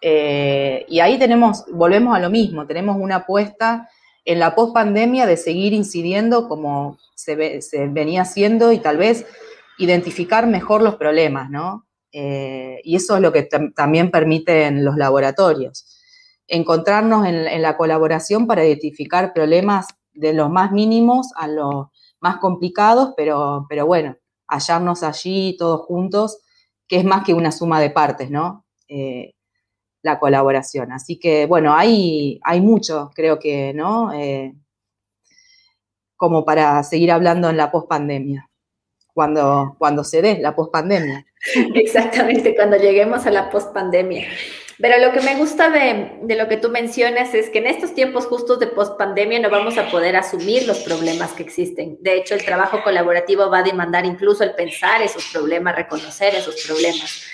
[0.00, 3.88] Eh, y ahí tenemos, volvemos a lo mismo, tenemos una apuesta
[4.24, 7.36] en la pospandemia de seguir incidiendo como se,
[7.88, 9.26] venía haciendo y tal vez
[9.78, 11.86] identificar mejor los problemas, ¿no?
[12.12, 13.42] Eh, y eso es lo que
[13.74, 15.84] también permiten los laboratorios.
[16.46, 21.86] Encontrarnos en, la colaboración para identificar problemas de los más mínimos a los
[22.20, 24.16] más complicados, pero, pero bueno,
[24.46, 26.38] hallarnos allí todos juntos,
[26.86, 28.64] que es más que una suma de partes, ¿no?
[28.88, 29.34] Eh,
[30.04, 30.92] la colaboración.
[30.92, 34.12] Así que, bueno, hay, hay mucho, creo que, ¿no?
[34.12, 34.54] Eh,
[36.14, 38.50] como para seguir hablando en la pospandemia,
[39.14, 41.26] cuando, cuando se dé la pospandemia.
[41.74, 44.28] Exactamente, cuando lleguemos a la pospandemia.
[44.78, 47.94] Pero lo que me gusta de, de, lo que tú mencionas es que en estos
[47.94, 51.96] tiempos justos de post-pandemia no vamos a poder asumir los problemas que existen.
[52.00, 56.62] De hecho, el trabajo colaborativo va a demandar incluso el pensar esos problemas, reconocer esos
[56.66, 57.33] problemas.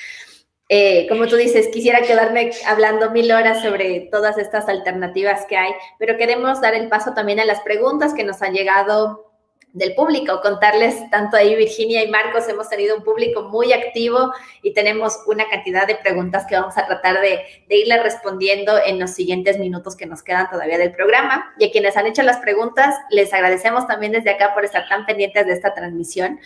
[0.72, 5.72] Eh, como tú dices, quisiera quedarme hablando mil horas sobre todas estas alternativas que hay,
[5.98, 9.32] pero queremos dar el paso también a las preguntas que nos han llegado
[9.72, 14.72] del público, contarles tanto ahí Virginia y Marcos, hemos tenido un público muy activo y
[14.72, 19.10] tenemos una cantidad de preguntas que vamos a tratar de, de irle respondiendo en los
[19.10, 21.52] siguientes minutos que nos quedan todavía del programa.
[21.58, 25.04] Y a quienes han hecho las preguntas, les agradecemos también desde acá por estar tan
[25.04, 26.38] pendientes de esta transmisión.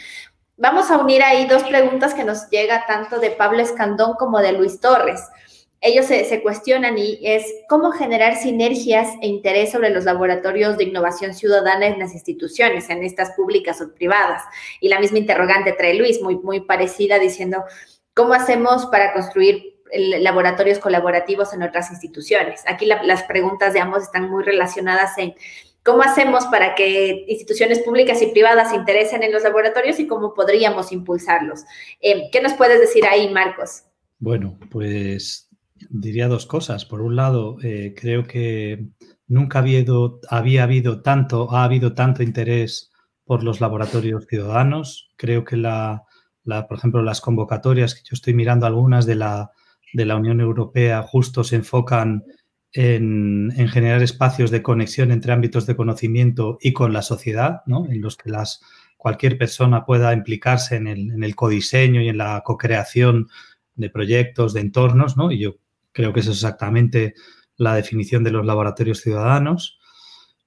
[0.57, 4.53] Vamos a unir ahí dos preguntas que nos llega tanto de Pablo Escandón como de
[4.53, 5.21] Luis Torres
[5.85, 11.35] ellos se, cuestionan y es cómo generar sinergias e interés sobre los laboratorios de innovación
[11.35, 14.43] ciudadana en las instituciones, en estas públicas o privadas.
[14.81, 17.65] Y la misma interrogante trae Luis, muy, muy parecida, diciendo,
[18.15, 22.63] ¿cómo hacemos para construir laboratorios colaborativos en otras instituciones?
[22.67, 25.35] Aquí las preguntas de ambos están muy relacionadas en
[25.85, 30.35] ¿Cómo hacemos para que instituciones públicas y privadas se interesen en los laboratorios y cómo
[30.35, 31.65] podríamos impulsarlos?
[32.01, 33.85] Eh, ¿Qué nos puedes decir ahí, Marcos?
[34.19, 35.51] Bueno, pues
[35.91, 36.85] Diría dos cosas.
[36.85, 38.89] Por un lado, eh, creo que
[39.27, 42.91] nunca había habido tanto, ha habido tanto interés
[43.25, 45.11] por los laboratorios ciudadanos.
[45.17, 46.05] Creo que la,
[46.45, 49.51] por ejemplo, las convocatorias que yo estoy mirando algunas de la,
[49.93, 52.25] de la Unión Europea justo se enfocan
[52.75, 57.87] en, generar espacios de conexión entre ámbitos de conocimiento y con la sociedad, ¿no?
[57.87, 58.61] en los que las,
[58.99, 63.29] cualquier persona pueda implicarse en el, en el codiseño y en la co-creación
[63.77, 65.33] de proyectos, de entornos, ¿no?
[65.33, 65.57] Y yo
[65.95, 67.15] Creo que es exactamente
[67.57, 69.79] la definición de los laboratorios ciudadanos.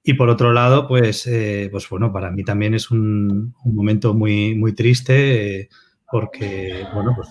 [0.04, 4.56] Y por otro lado, pues, eh, pues bueno, para mí también es un, momento muy,
[4.56, 5.70] muy triste eh,
[6.12, 7.30] porque, bueno, pues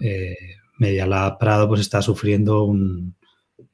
[0.00, 0.36] eh,
[0.78, 1.06] Media
[1.38, 2.64] Prado pues está sufriendo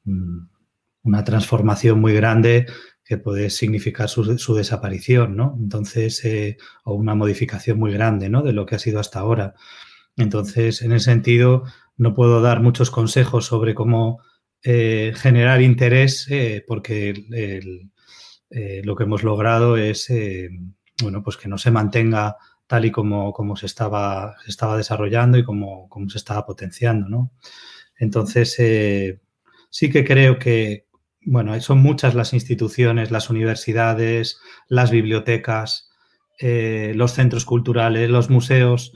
[0.05, 2.65] una transformación muy grande
[3.03, 5.57] que puede significar su, su desaparición, ¿no?
[5.59, 6.23] Entonces,
[6.85, 8.41] o una modificación muy grande, ¿no?
[8.41, 9.55] De lo que ha sido hasta ahora.
[10.15, 11.63] Entonces, en ese sentido,
[11.97, 14.21] no puedo dar muchos consejos sobre cómo
[14.63, 20.11] eh, generar interés eh, porque eh, lo que hemos logrado es
[21.01, 25.37] bueno, pues que no se mantenga tal y como, como se, estaba, se estaba desarrollando
[25.37, 27.09] y como, como se estaba potenciando.
[27.09, 27.31] ¿no?
[27.97, 28.55] Entonces,
[29.73, 30.85] sí que creo que
[31.25, 35.89] bueno, son muchas las instituciones, las universidades, las bibliotecas,
[36.39, 38.93] los centros culturales, los museos,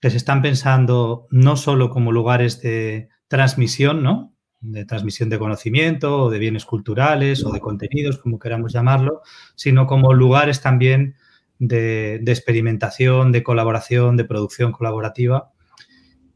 [0.00, 4.34] que se están pensando no solo como lugares de transmisión, ¿no?
[4.60, 9.20] De transmisión de conocimiento o de bienes culturales o de contenidos, como queramos llamarlo,
[9.54, 11.16] sino como lugares también
[11.58, 15.52] de, experimentación, de colaboración, de producción colaborativa.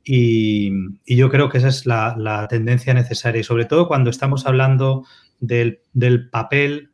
[0.09, 0.71] Y,
[1.05, 5.05] yo creo que esa es la, tendencia necesaria y sobre todo cuando estamos hablando
[5.41, 5.81] del,
[6.31, 6.93] papel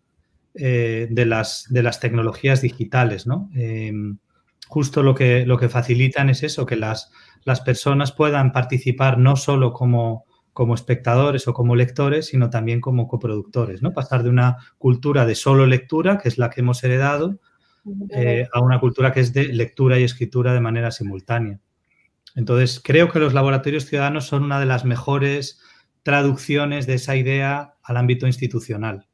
[0.55, 3.51] eh, de, las, de, las, tecnologías digitales, ¿no?
[3.55, 4.17] Em,
[4.67, 7.13] justo lo que, lo que facilitan es eso, que las,
[7.45, 13.09] las personas puedan participar no solo como, como espectadores o como lectores, sino también como
[13.09, 13.93] coproductores, ¿no?
[13.93, 17.41] Pasar de una cultura de solo lectura, que es la que hemos heredado,
[18.11, 21.61] eh, a una cultura que es de lectura y escritura de manera simultánea.
[22.35, 25.61] Entonces, creo que los laboratorios ciudadanos son una de las mejores
[26.03, 29.07] traducciones de esa idea al ámbito institucional.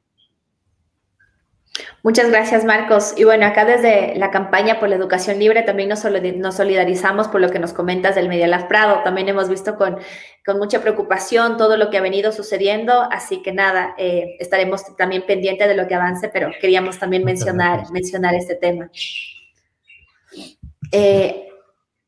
[2.03, 3.15] Muchas gracias, Marcos.
[3.17, 7.51] Y bueno, acá desde la campaña por la educación libre también nos, solidarizamos por lo
[7.51, 9.03] que nos comentas del Media Lab Prado.
[9.03, 9.99] También hemos visto con,
[10.45, 13.03] con, mucha preocupación todo lo que ha venido sucediendo.
[13.11, 17.91] Así que nada, eh, estaremos también pendientes de lo que avance, pero queríamos también mencionar,
[17.91, 18.91] mencionar este tema.
[20.93, 21.49] Eh,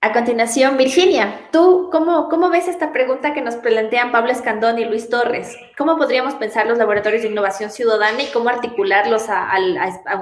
[0.02, 4.86] a continuación, Virginia, ¿tú cómo, cómo ves esta pregunta que nos plantean Pablo Escandón y
[4.86, 5.58] Luis Torres?
[5.76, 9.52] ¿Cómo podríamos pensar los laboratorios de innovación ciudadana y cómo articularlos a,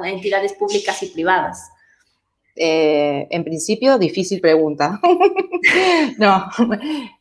[0.04, 1.70] entidades públicas y privadas?
[2.56, 4.98] Eh, en principio, difícil pregunta.
[6.18, 6.48] no,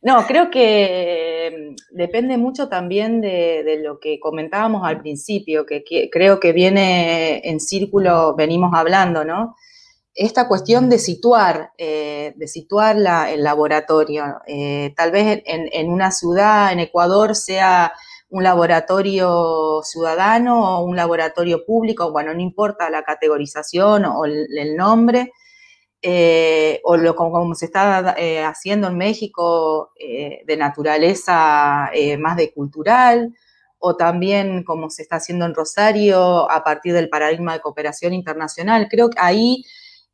[0.02, 6.52] no, creo que depende mucho también de, lo que comentábamos al principio, que creo que
[6.52, 9.54] viene en círculo, venimos hablando, ¿no?
[10.18, 12.96] Esta cuestión de situar, eh, de situar
[13.28, 14.24] el laboratorio.
[14.48, 17.92] Eh, tal vez en, una ciudad, en Ecuador, sea
[18.28, 25.30] un laboratorio ciudadano o un laboratorio público, bueno, no importa la categorización o el, nombre,
[26.02, 28.14] eh, o lo como, se está
[28.48, 33.32] haciendo en México de naturaleza más de cultural,
[33.78, 38.88] o también como se está haciendo en Rosario a partir del paradigma de cooperación internacional.
[38.90, 39.64] Creo que ahí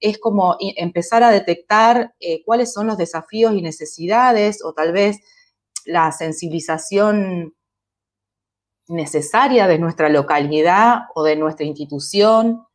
[0.00, 5.18] es como empezar a detectar eh, cuáles son los desafíos y necesidades o tal vez
[5.86, 7.54] la sensibilización
[8.88, 12.66] necesaria de nuestra localidad o de nuestra institución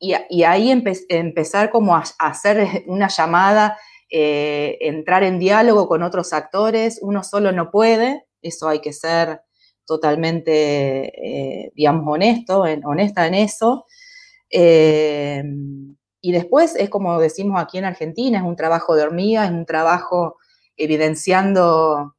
[0.00, 0.12] y,
[0.44, 3.76] ahí empezar como a, hacer una llamada,
[4.08, 9.40] eh, entrar en diálogo con otros actores, uno solo no puede, eso hay que ser
[9.84, 13.86] totalmente, eh, digamos, honesto, honesta en eso.
[16.20, 19.66] Y después es como decimos aquí en Argentina, es un trabajo de hormiga, es un
[19.66, 20.38] trabajo
[20.76, 22.16] evidenciando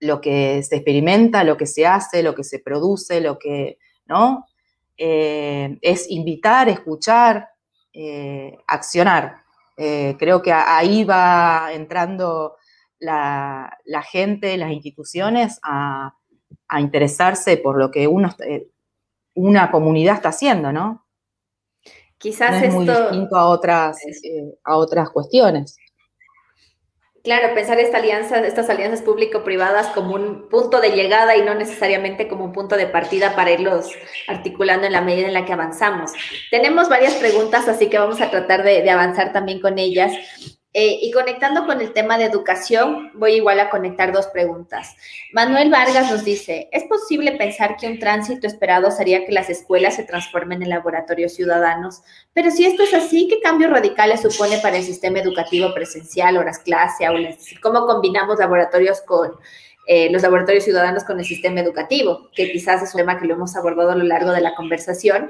[0.00, 4.46] lo que se experimenta, lo que se hace, lo que se produce, lo que, ¿no?
[4.96, 7.48] Eh, es invitar, escuchar,
[7.92, 9.36] eh, accionar.
[9.76, 12.56] Eh, creo que ahí va entrando
[12.98, 13.78] la,
[14.10, 16.14] gente, las instituciones a,
[16.78, 18.08] interesarse por lo que
[19.34, 21.04] una comunidad está haciendo, ¿no?
[22.22, 23.98] Quizás es muy distinto a otras,
[24.62, 25.76] a otras cuestiones.
[27.24, 32.28] Claro, pensar esta alianza, estas alianzas público-privadas como un punto de llegada y no necesariamente
[32.28, 33.90] como un punto de partida para irlos
[34.28, 36.12] articulando en la medida en la que avanzamos.
[36.52, 40.12] Tenemos varias preguntas, así que vamos a tratar de, de avanzar también con ellas.
[40.74, 44.96] Eh, y conectando con el tema de educación, voy igual a conectar dos preguntas.
[45.32, 49.96] Manuel Vargas nos dice, ¿es posible pensar que un tránsito esperado sería que las escuelas
[49.96, 52.00] se transformen en laboratorios ciudadanos?
[52.32, 56.58] Pero si esto es así, ¿qué cambios radicales supone para el sistema educativo presencial, horas
[56.58, 57.36] clase, aulas?
[57.62, 59.32] ¿Cómo combinamos laboratorios con
[59.86, 62.30] eh, los laboratorios ciudadanos con el sistema educativo?
[62.34, 65.28] Que quizás es un tema que lo hemos abordado a lo largo de la conversación.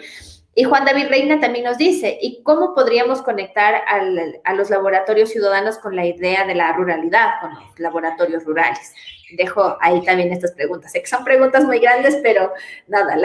[0.54, 5.78] Y Juan David Reina también nos dice, ¿y cómo podríamos conectar a los laboratorios ciudadanos
[5.78, 8.92] con la idea de la ruralidad, con los laboratorios rurales?
[9.34, 10.92] Dejo ahí también estas preguntas.
[10.92, 12.52] Sé que son preguntas muy grandes, pero
[12.86, 13.16] nada,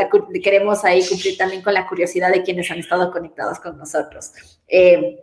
[0.41, 4.32] queremos ahí cumplir también con la curiosidad de quienes han estado conectados con nosotros.
[4.65, 5.21] Eh,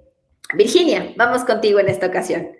[0.52, 2.50] Virginia, vamos contigo en esta ocasión.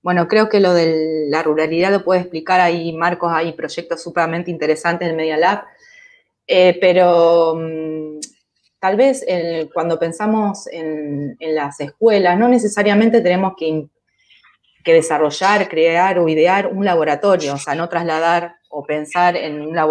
[0.00, 4.50] Bueno, creo que lo de la ruralidad lo puede explicar ahí Marcos, hay proyectos sumamente
[4.50, 5.64] interesantes en Media Lab
[6.48, 8.18] eh, pero mm,
[8.80, 9.24] tal vez
[9.74, 13.88] cuando pensamos en, las escuelas, no necesariamente tenemos que,
[14.84, 19.86] desarrollar, crear o idear un laboratorio, o sea, no trasladar o pensar en, la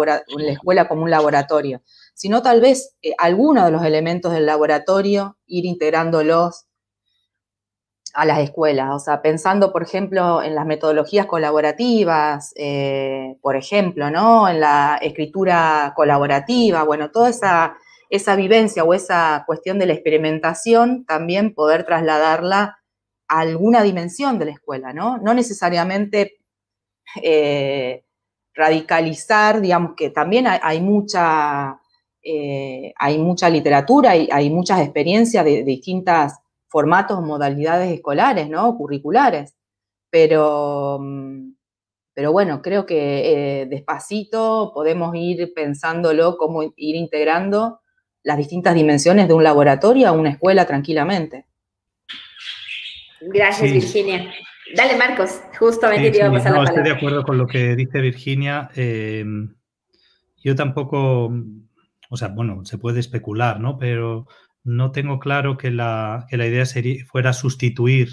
[0.48, 1.82] escuela como un laboratorio,
[2.14, 6.67] sino tal vez eh, algunos de los elementos del laboratorio, ir integrándolos
[8.18, 14.10] a las escuelas, o sea, pensando, por ejemplo, en las metodologías colaborativas, eh, por ejemplo,
[14.10, 14.48] ¿no?
[14.48, 17.76] En la escritura colaborativa, bueno, toda esa,
[18.10, 22.80] esa vivencia o esa cuestión de la experimentación, también poder trasladarla
[23.28, 25.18] a alguna dimensión de la escuela, ¿no?
[25.18, 26.40] No necesariamente
[27.22, 28.02] eh,
[28.52, 31.78] radicalizar, digamos que también hay, mucha,
[32.20, 38.76] eh, hay mucha literatura, y hay muchas experiencias de distintas formatos, modalidades escolares, ¿no?
[38.76, 39.56] Curriculares.
[40.10, 41.52] Pero, mm,
[42.14, 47.80] pero bueno, creo que eh, despacito podemos ir pensándolo, cómo ir integrando
[48.22, 51.46] las distintas dimensiones de un laboratorio a una escuela tranquilamente.
[53.20, 54.30] Gracias, Virginia.
[54.74, 56.80] Dale, Marcos, justamente te iba a pasar la palabra.
[56.80, 58.70] Estoy de acuerdo con lo que dice Virginia.
[58.74, 59.54] Em,
[60.42, 61.32] yo tampoco,
[62.10, 63.78] o sea, bueno, se puede especular, ¿no?
[63.78, 64.26] Pero
[64.64, 68.08] no tengo claro que la, idea sería, fuera sustituir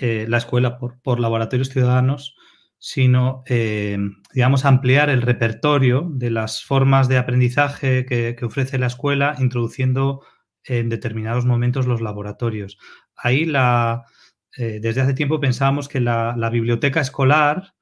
[0.00, 2.36] eh, la escuela por, laboratorios ciudadanos,
[2.78, 3.98] sino, eh,
[4.32, 10.22] digamos, ampliar el repertorio de las formas de aprendizaje que, ofrece la escuela, introduciendo
[10.64, 12.78] en determinados momentos los laboratorios.
[13.16, 14.04] Ahí, la,
[14.56, 17.74] eh, desde hace tiempo pensábamos que la, biblioteca escolar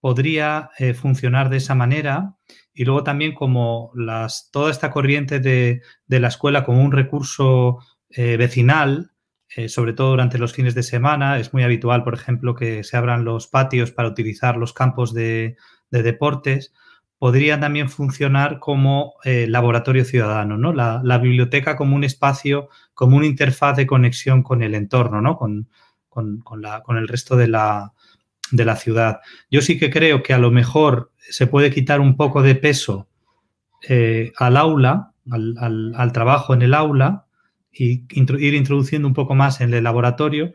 [0.00, 0.70] podría
[1.00, 2.34] funcionar de esa manera
[2.74, 7.78] y luego también como las, toda esta corriente de, la escuela como un recurso
[8.10, 9.12] eh, vecinal,
[9.54, 12.96] eh, sobre todo durante los fines de semana, es muy habitual, por ejemplo, que se
[12.96, 15.56] abran los patios para utilizar los campos de,
[15.90, 16.72] deportes,
[17.18, 20.72] podría también funcionar como eh, laboratorio ciudadano, ¿no?
[20.72, 25.36] La, biblioteca como un espacio, como una interfaz de conexión con el entorno, ¿no?
[25.36, 25.68] Con,
[26.56, 27.92] la, con el resto de la,
[28.52, 29.20] de la ciudad.
[29.50, 33.08] Yo sí que creo que a lo mejor se puede quitar un poco de peso
[33.88, 37.26] eh, al aula, al, trabajo en el aula,
[37.72, 40.52] y ir introduciendo un poco más en el laboratorio.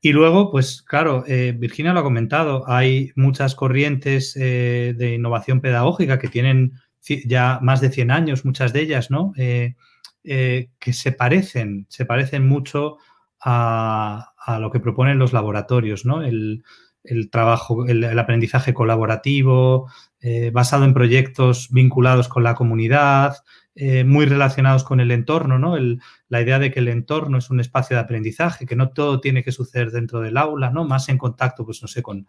[0.00, 5.60] Y luego, pues claro, eh, Virginia lo ha comentado, hay muchas corrientes eh, de innovación
[5.60, 6.72] pedagógica que tienen
[7.24, 9.32] ya más de 100 años, muchas de ellas, ¿no?
[9.34, 12.98] que se parecen, se parecen mucho
[13.40, 16.22] a, a, lo que proponen los laboratorios, ¿no?
[16.22, 16.62] El,
[17.04, 19.90] el trabajo, el, aprendizaje colaborativo,
[20.20, 23.36] eh, basado en proyectos vinculados con la comunidad,
[23.74, 25.76] eh, muy relacionados con el entorno, ¿no?
[26.28, 29.42] la idea de que el entorno es un espacio de aprendizaje, que no todo tiene
[29.42, 30.84] que suceder dentro del aula, ¿no?
[30.84, 32.26] Más en contacto, pues no sé, con,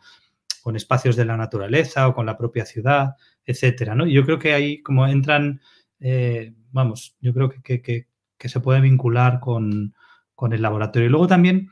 [0.64, 3.16] con espacios de la naturaleza o con la propia ciudad,
[3.46, 3.96] etcétera.
[3.96, 4.08] ¿no?
[4.08, 5.60] yo creo que ahí como entran,
[6.00, 8.08] eh, vamos, yo creo que,
[8.40, 9.94] se puede vincular con,
[10.52, 11.08] el laboratorio.
[11.08, 11.70] Y luego también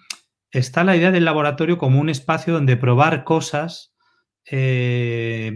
[0.52, 3.94] está la idea del laboratorio como un espacio donde probar cosas
[4.46, 5.54] eh,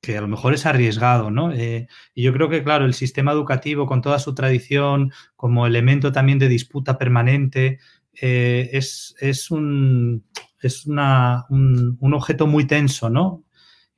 [0.00, 1.52] que a lo mejor es arriesgado, ¿no?
[1.52, 6.12] Eh, y yo creo que, claro, el sistema educativo con toda su tradición, como elemento
[6.12, 7.78] también de disputa permanente,
[8.20, 9.14] es,
[9.50, 10.24] un,
[10.60, 13.44] es un, un, objeto muy tenso, ¿no?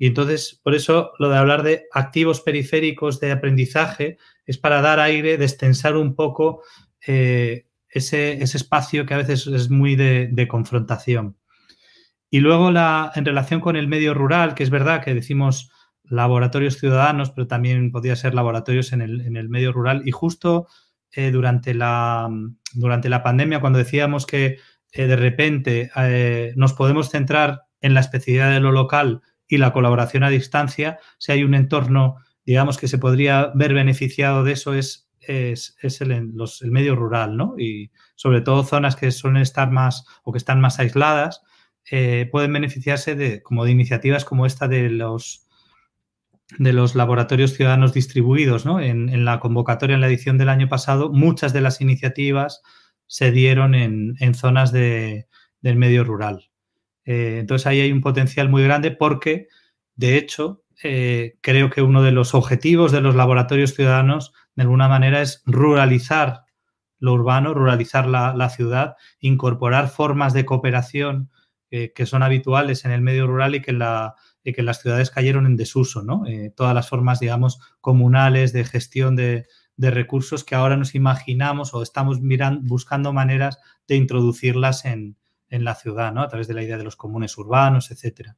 [0.01, 4.17] Y entonces, por eso lo de hablar de activos periféricos de aprendizaje
[4.47, 6.63] es para dar aire, destensar un poco
[7.07, 11.37] eh, ese, espacio que a veces es muy de, confrontación.
[12.31, 15.71] Y luego la, en relación con el medio rural, que es verdad que decimos
[16.05, 20.03] laboratorios ciudadanos, pero también podría ser laboratorios en el, medio rural.
[20.05, 20.67] Y justo
[21.13, 22.29] eh, durante, la,
[22.75, 24.59] durante la pandemia, cuando decíamos que
[24.93, 25.91] eh, de repente
[26.57, 31.33] nos podemos centrar en la especialidad de lo local y la colaboración a distancia, si
[31.33, 36.33] hay un entorno, digamos, que se podría ver beneficiado de eso, es, es, el,
[36.71, 37.55] medio rural, ¿no?
[37.59, 41.43] Y sobre todo zonas que suelen estar más o que están más aisladas,
[41.91, 45.47] eh, pueden beneficiarse de, como de iniciativas como esta de los
[46.59, 48.81] de los laboratorios ciudadanos distribuidos, ¿no?
[48.81, 52.63] En, la convocatoria, en la edición del año pasado, muchas de las iniciativas
[53.07, 55.27] se dieron en, zonas del
[55.63, 56.51] medio rural.
[57.05, 59.47] Eh, entonces ahí hay un potencial muy grande porque,
[59.95, 64.89] de hecho, eh, creo que uno de los objetivos de los laboratorios ciudadanos, de alguna
[64.89, 66.45] manera, es ruralizar
[66.99, 71.31] lo urbano, ruralizar la, ciudad, incorporar formas de cooperación
[71.71, 75.47] eh, que son habituales en el medio rural y que, la, que las ciudades cayeron
[75.47, 76.25] en desuso, ¿no?
[76.55, 79.47] todas las formas, digamos, comunales de gestión de,
[79.77, 85.17] de, recursos que ahora nos imaginamos o estamos mirando, buscando maneras de introducirlas en,
[85.51, 86.23] en la ciudad, ¿no?
[86.23, 88.37] A través de la idea de los comunes urbanos, etcétera.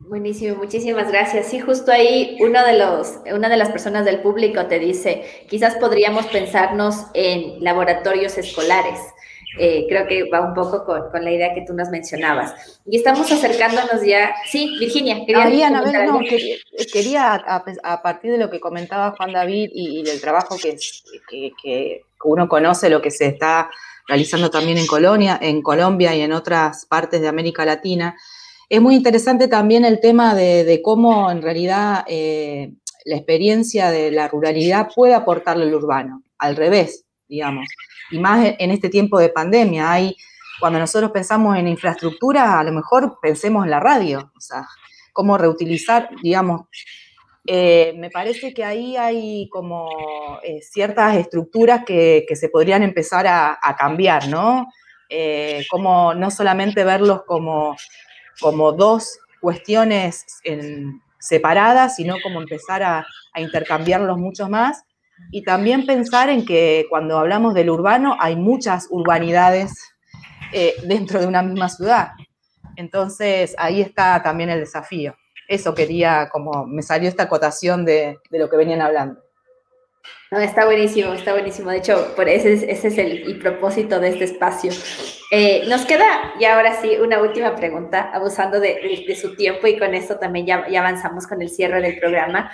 [0.00, 1.48] Buenísimo, muchísimas gracias.
[1.48, 5.76] Sí, justo ahí uno de los, una de las personas del público te dice, quizás
[5.76, 8.98] podríamos pensarnos en laboratorios escolares.
[9.58, 12.80] Eh, creo que va un poco con, la idea que tú nos mencionabas.
[12.86, 14.32] Y estamos acercándonos ya.
[14.46, 15.70] Sí, Virginia, quería.
[15.70, 15.82] no,
[16.92, 20.76] quería, a, partir de lo que comentaba Juan David y, del trabajo que,
[21.62, 23.70] que uno conoce, lo que se está
[24.08, 28.16] realizando también en Colonia, en Colombia y en otras partes de América Latina.
[28.70, 32.72] Es muy interesante también el tema de, cómo en realidad eh,
[33.04, 37.66] la experiencia de la ruralidad puede aportarle al urbano, al revés, digamos.
[38.12, 40.16] Y más en este tiempo de pandemia, hay,
[40.60, 44.64] cuando nosotros pensamos en infraestructura, a lo mejor pensemos en la radio, o sea,
[45.12, 46.68] cómo reutilizar, digamos,
[47.44, 49.88] eh, me parece que ahí hay como
[50.44, 54.68] eh, ciertas estructuras que, se podrían empezar a, cambiar, ¿no?
[55.08, 57.74] Eh, como no solamente verlos como,
[58.40, 60.26] como dos cuestiones
[61.18, 63.06] separadas, sino como empezar a,
[63.36, 64.82] intercambiarlos mucho más.
[65.30, 69.72] Y también pensar en que cuando hablamos del urbano hay muchas urbanidades
[70.84, 72.08] dentro de una misma ciudad.
[72.76, 75.14] Entonces ahí está también el desafío
[75.50, 79.20] eso quería, como me salió esta acotación de, lo que venían hablando.
[80.32, 81.70] No, está buenísimo, está buenísimo.
[81.70, 84.70] De hecho, por ese, es el, propósito de este espacio.
[85.32, 89.92] Eh, nos queda ya ahora sí una última pregunta, abusando de, su tiempo y con
[89.92, 92.52] esto también ya, avanzamos con el cierre del programa.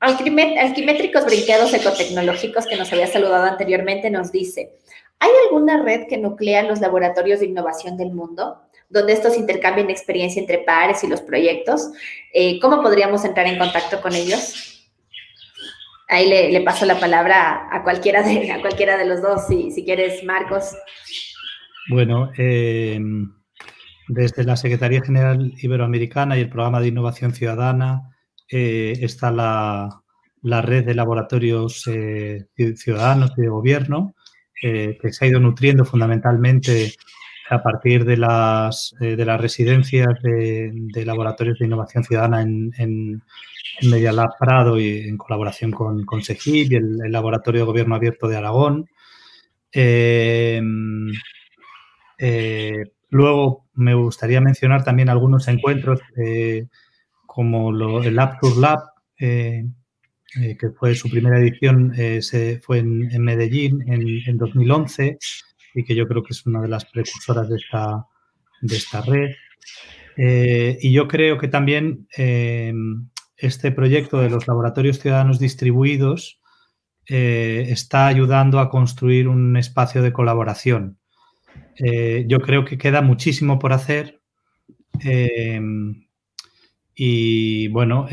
[0.00, 4.74] Alquimétricos Brinqueados Ecotecnológicos, que nos había saludado anteriormente, nos dice,
[5.20, 8.60] ¿hay alguna red que nuclea los laboratorios de innovación del mundo?
[8.90, 11.90] donde estos intercambian experiencia entre pares y los proyectos.
[12.32, 14.73] Eh, ¿Cómo podríamos entrar en contacto con ellos?
[16.14, 19.84] Ahí le, paso la palabra a cualquiera de, a cualquiera de los dos, si, si
[19.84, 20.76] quieres, Marcos.
[21.90, 23.00] Bueno, eh,
[24.06, 28.16] desde la Secretaría General Iberoamericana y el Programa de Innovación Ciudadana
[28.48, 30.02] eh, está la,
[30.62, 31.82] red de laboratorios
[32.76, 34.14] ciudadanos y de gobierno,
[34.62, 36.94] que se ha ido nutriendo fundamentalmente
[37.50, 43.22] a partir de las, eh, de las residencias de, laboratorios de innovación ciudadana en, en,
[43.82, 48.36] Media Lab Prado y en colaboración con, con y el, Laboratorio de Gobierno Abierto de
[48.36, 48.88] Aragón.
[49.72, 51.10] Em,
[52.18, 56.68] eh, luego me gustaría mencionar también algunos encuentros eh,
[57.26, 57.70] como
[58.00, 58.78] el Lab Tour Lab,
[59.18, 65.18] que fue su primera edición, se, fue en, en Medellín en, en 2011
[65.74, 68.06] y que yo creo que es una de las precursoras de esta,
[68.60, 69.30] de esta red.
[70.16, 72.72] Eh, y yo creo que también eh,
[73.36, 76.40] este proyecto de los laboratorios ciudadanos distribuidos
[77.08, 80.98] eh, está ayudando a construir un espacio de colaboración.
[82.26, 84.20] yo creo que queda muchísimo por hacer,
[86.96, 88.06] Y bueno,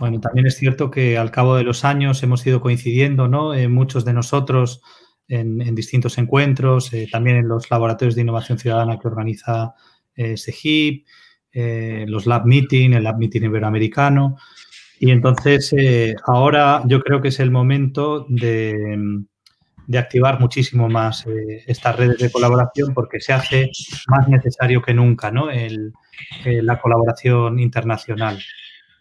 [0.00, 3.52] bueno, también es cierto que al cabo de los años hemos ido coincidiendo, ¿no?
[3.68, 4.80] muchos de nosotros
[5.28, 9.74] en, distintos encuentros, también en los laboratorios de innovación ciudadana que organiza
[10.16, 11.06] SEGIP,
[12.06, 14.36] los Lab Meeting, el Lab Meeting Iberoamericano.
[14.98, 15.74] Y entonces
[16.26, 19.24] ahora yo creo que es el momento de,
[19.86, 23.70] de activar muchísimo más eh, estas redes de colaboración porque se hace
[24.08, 25.50] más necesario que nunca ¿no?
[25.50, 25.70] Eh,
[26.44, 28.38] la colaboración internacional.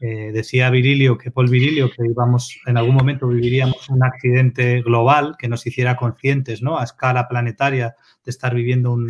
[0.02, 5.36] Eh, decía Virilio que Paul Virilio que íbamos, en algún momento viviríamos un accidente global
[5.40, 6.78] que nos hiciera conscientes ¿no?
[6.78, 9.08] a escala planetaria de estar viviendo un,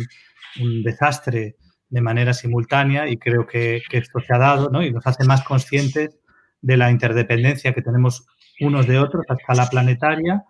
[0.60, 1.56] un desastre
[1.88, 4.84] de manera simultánea y creo que, que, esto se ha dado ¿no?
[4.84, 6.18] y nos hace más conscientes
[6.60, 8.26] de la interdependencia que tenemos
[8.60, 10.44] unos de otros a escala planetaria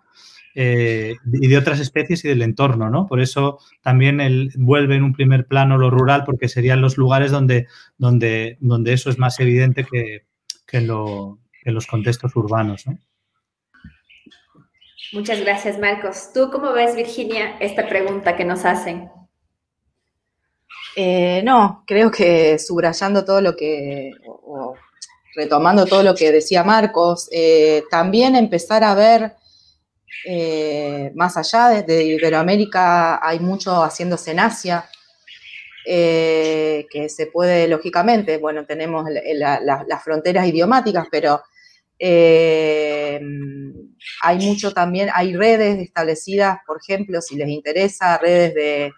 [0.59, 3.05] eh, y de otras especies y del entorno, ¿no?
[3.05, 7.29] Por eso también él vuelve en un primer plano lo rural, porque serían los lugares
[7.29, 7.67] donde,
[7.99, 10.26] donde, donde eso es más evidente que,
[10.67, 12.97] que, en los contextos urbanos, ¿no?
[15.13, 16.31] Muchas gracias, Marcos.
[16.33, 19.09] ¿Tú cómo ves, Virginia, esta pregunta que nos hacen?
[20.95, 24.75] Eh, no, creo que subrayando todo lo que, o,
[25.35, 29.35] retomando todo lo que decía Marcos, eh, también empezar a ver
[30.25, 34.89] eh, más allá de, Iberoamérica hay mucho haciéndose en Asia,
[35.89, 41.41] eh, que se puede, lógicamente, bueno, tenemos las fronteras idiomáticas, pero
[41.97, 43.21] eh,
[44.21, 48.91] hay mucho también, hay redes establecidas, por ejemplo, si les interesa, redes de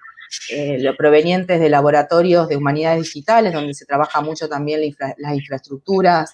[0.80, 4.82] lo provenientes de laboratorios de humanidades digitales, donde se trabaja mucho también
[5.18, 6.34] las infraestructuras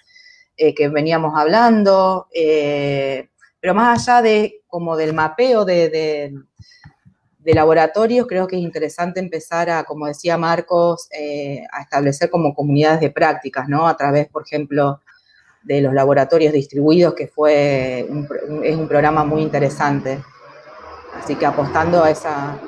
[0.56, 6.34] que veníamos hablando, pero más allá de como del mapeo de,
[7.54, 13.00] laboratorios, creo que es interesante empezar a, como decía Marcos, eh, a establecer como comunidades
[13.00, 13.88] de prácticas, ¿no?
[13.88, 15.02] A través, por ejemplo,
[15.64, 18.00] de los laboratorios distribuidos, que fue
[18.64, 20.24] es un programa muy interesante.
[21.14, 22.60] Así que apostando a esa,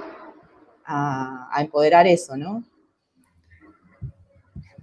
[0.86, 2.64] a empoderar eso, ¿no?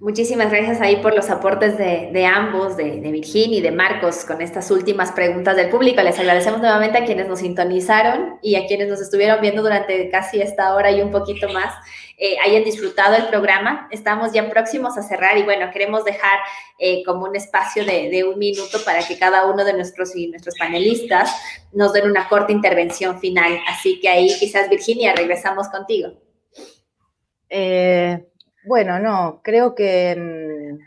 [0.05, 4.71] Muchísimas gracias ahí por los aportes de, ambos, de, Virginia y de Marcos, con estas
[4.71, 6.03] últimas preguntas del público.
[6.03, 10.43] Les agradecemos nuevamente a quienes nos sintonizaron y a quienes nos estuvieron viendo durante casi
[10.43, 11.73] esta hora y un poquito más.
[12.19, 13.89] Eh, hayan disfrutado el programa.
[13.91, 16.39] Estamos ya próximos a cerrar y bueno, queremos dejar
[16.79, 20.55] eh, como un espacio de, un minuto para que cada uno de nuestros y nuestros
[20.59, 21.35] panelistas
[21.73, 23.59] nos den una corta intervención final.
[23.67, 26.13] Así que ahí quizás Virginia, regresamos contigo.
[27.49, 28.23] Eh,
[28.67, 30.79] bueno, no, creo que, mm,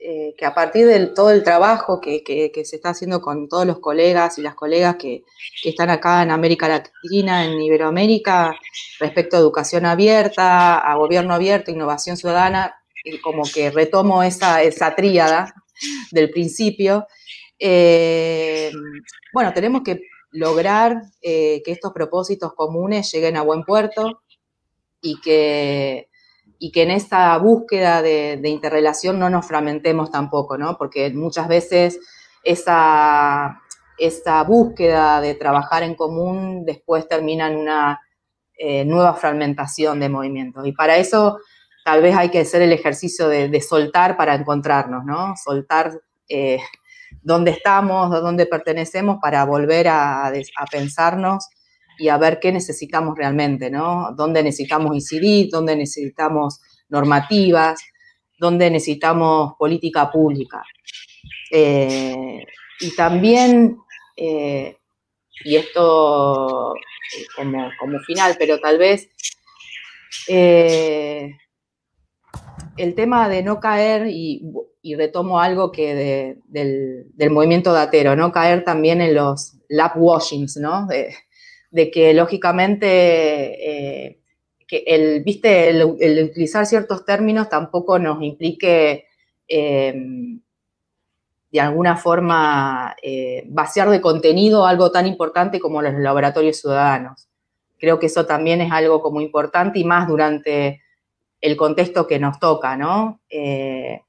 [0.00, 2.22] eh, que a partir de todo el trabajo que,
[2.64, 5.24] se está haciendo con todos los colegas y las colegas que,
[5.64, 8.54] están acá en América Latina, en Iberoamérica,
[9.00, 12.76] respecto a educación abierta, a gobierno abierto, innovación ciudadana,
[13.22, 15.54] como que retomo esa, esa tríada
[16.10, 17.06] del principio.
[17.58, 18.70] Eh,
[19.32, 20.00] bueno, tenemos que
[20.32, 24.22] lograr eh, que estos propósitos comunes lleguen a buen puerto
[25.00, 26.08] y que
[26.64, 30.78] y que en esa búsqueda de, interrelación no nos fragmentemos tampoco, ¿no?
[30.78, 32.00] Porque muchas veces
[32.42, 33.60] esa,
[34.46, 38.00] búsqueda de trabajar en común después termina en una
[38.56, 40.66] eh, nueva fragmentación de movimientos.
[40.66, 41.38] Y para eso
[41.84, 45.34] tal vez hay que hacer el ejercicio de, soltar para encontrarnos, ¿no?
[45.36, 46.00] Soltar
[46.30, 46.60] eh,
[47.20, 51.46] dónde estamos, dónde pertenecemos para volver a, a pensarnos
[51.98, 54.12] y a ver qué necesitamos realmente, ¿no?
[54.16, 57.80] Dónde necesitamos incidir, dónde necesitamos normativas,
[58.38, 60.62] dónde necesitamos política pública.
[61.50, 62.44] Eh,
[62.80, 63.78] y también,
[64.16, 64.76] eh,
[65.44, 67.70] y esto eh, como,
[68.06, 69.08] final, pero tal vez
[72.76, 74.42] el tema de no caer, y,
[74.96, 80.86] retomo algo que del, movimiento datero, no caer también en los lap washings, ¿no?
[81.74, 82.86] Que lógicamente
[84.06, 84.20] eh,
[84.66, 85.70] que el, ¿viste?
[85.70, 89.06] El, utilizar ciertos términos tampoco nos implique
[89.48, 90.40] em,
[91.50, 97.28] de alguna forma eh, vaciar de contenido algo tan importante como los laboratorios ciudadanos.
[97.78, 100.80] Creo que eso también es algo como importante y más durante
[101.40, 103.20] el contexto que nos toca, ¿no?
[103.28, 104.00] Eh,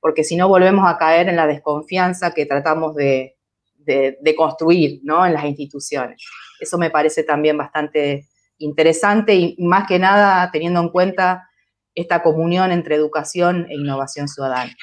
[0.00, 3.36] porque si no volvemos a caer en la desconfianza que tratamos de,
[3.76, 5.26] de construir, ¿no?
[5.26, 6.22] En las instituciones.
[6.60, 8.26] Eso me parece también bastante
[8.58, 11.48] interesante y más que nada teniendo en cuenta
[11.94, 14.74] esta comunión entre educación e innovación ciudadana.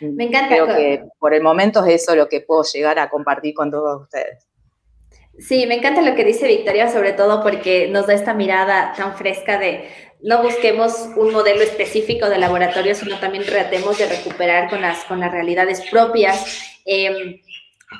[0.00, 0.48] Me encanta.
[0.48, 4.02] Creo que por el momento es eso lo que puedo llegar a compartir con todos
[4.02, 4.46] ustedes.
[5.38, 9.16] Sí, me encanta lo que dice Victoria, sobre todo porque nos da esta mirada tan
[9.16, 9.88] fresca de
[10.20, 15.20] no busquemos un modelo específico de laboratorio, sino también tratemos de recuperar con las, con
[15.20, 16.80] las realidades propias.
[16.84, 17.40] Em,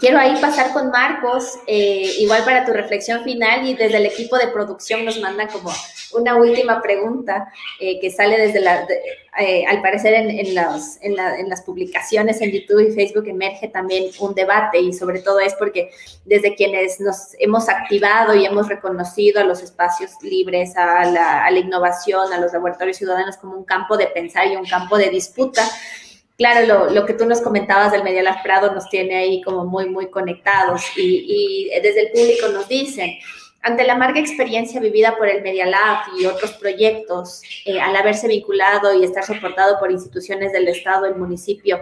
[0.01, 4.37] quiero ahí pasar con Marcos, eh, igual para tu reflexión final y desde el equipo
[4.37, 5.71] de producción nos mandan como
[6.13, 8.87] una última pregunta eh, que sale desde la,
[9.39, 14.05] eh, al parecer en, en, las, en, las publicaciones en YouTube y Facebook emerge también
[14.21, 15.91] un debate y sobre todo es porque
[16.25, 21.51] desde quienes nos hemos activado y hemos reconocido a los espacios libres, a la, a
[21.51, 25.11] la innovación, a los laboratorios ciudadanos como un campo de pensar y un campo de
[25.11, 25.63] disputa,
[26.39, 29.91] claro, lo, que tú nos comentabas del Media Lab Prado nos tiene ahí como muy,
[29.91, 33.19] muy conectados y, y desde el público nos dicen,
[33.63, 38.29] ante la amarga experiencia vivida por el Media Lab y otros proyectos, eh, al haberse
[38.29, 41.81] vinculado y estar soportado por instituciones del Estado, el municipio,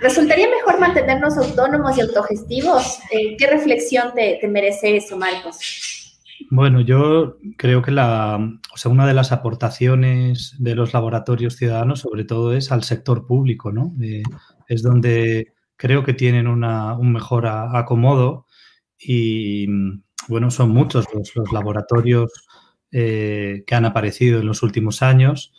[0.00, 3.00] ¿resultaría mejor mantenernos autónomos y autogestivos?
[3.10, 6.01] Eh, ¿Qué reflexión te, merece eso, Marcos?
[6.50, 8.38] Bueno, yo creo que la,
[8.72, 13.26] o sea, una de las aportaciones de los laboratorios ciudadanos, sobre todo, es al sector
[13.26, 13.94] público, ¿no?
[14.00, 14.22] Eh,
[14.68, 18.46] es donde creo que tienen una, un mejor acomodo
[18.98, 19.66] y,
[20.28, 22.30] bueno, son muchos los, laboratorios
[22.92, 25.52] eh, que han aparecido en los últimos años.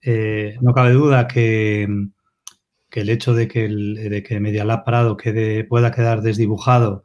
[0.00, 1.88] Eh, no cabe duda que,
[2.92, 7.04] el hecho de que, el, de que Media Lab Prado quede, pueda quedar desdibujado,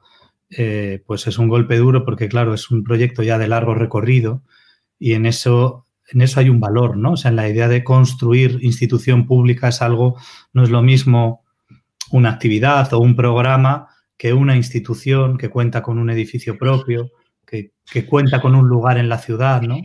[0.51, 4.41] eh, pues es un golpe duro porque, claro, es un proyecto ya de largo recorrido
[4.97, 7.13] y en eso, en eso hay un valor, ¿no?
[7.13, 10.17] O sea, en la idea de construir institución pública es algo,
[10.53, 11.45] no es lo mismo
[12.11, 17.11] una actividad o un programa que una institución que cuenta con un edificio propio,
[17.45, 17.71] que,
[18.07, 19.77] cuenta con un lugar en la ciudad, ¿no?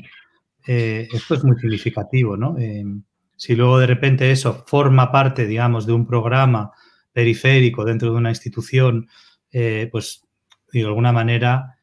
[0.66, 2.56] Eh, esto es muy significativo, ¿no?
[2.58, 2.84] Eh,
[3.36, 6.72] si luego de repente eso forma parte, digamos, de un programa
[7.12, 9.08] periférico dentro de una institución,
[9.90, 10.23] pues
[10.80, 11.78] de alguna manera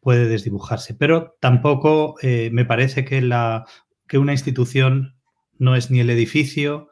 [0.00, 0.94] puede desdibujarse.
[0.94, 3.64] Pero tampoco me parece que, la,
[4.06, 5.16] que una institución
[5.58, 6.88] no es ni el edificio,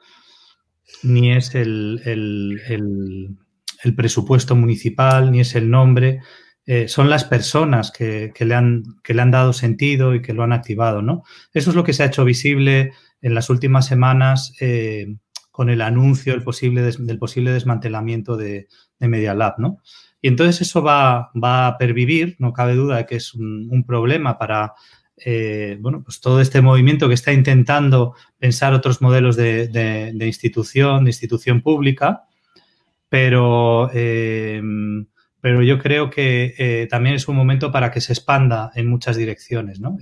[1.03, 2.01] ni es el
[3.83, 6.21] el presupuesto municipal, ni es el nombre,
[6.67, 10.43] eh, son las personas que, le han, que le han dado sentido y que lo
[10.43, 11.23] han activado, ¿no?
[11.53, 12.93] Eso es lo que se ha hecho visible
[13.23, 15.17] en las últimas semanas eh,
[15.51, 18.69] con el anuncio del posible, del posible desmantelamiento de,
[19.01, 19.79] Media Lab, ¿no?
[20.21, 24.75] Y entonces eso va, va, a pervivir, no cabe duda que es un, problema para
[25.17, 31.05] eh, bueno, pues todo este movimiento que está intentando pensar otros modelos de, de institución,
[31.05, 32.25] de institución pública,
[33.09, 34.61] pero, eh,
[35.41, 39.17] pero yo creo que eh, también es un momento para que se expanda en muchas
[39.17, 39.81] direcciones.
[39.81, 39.99] ¿no?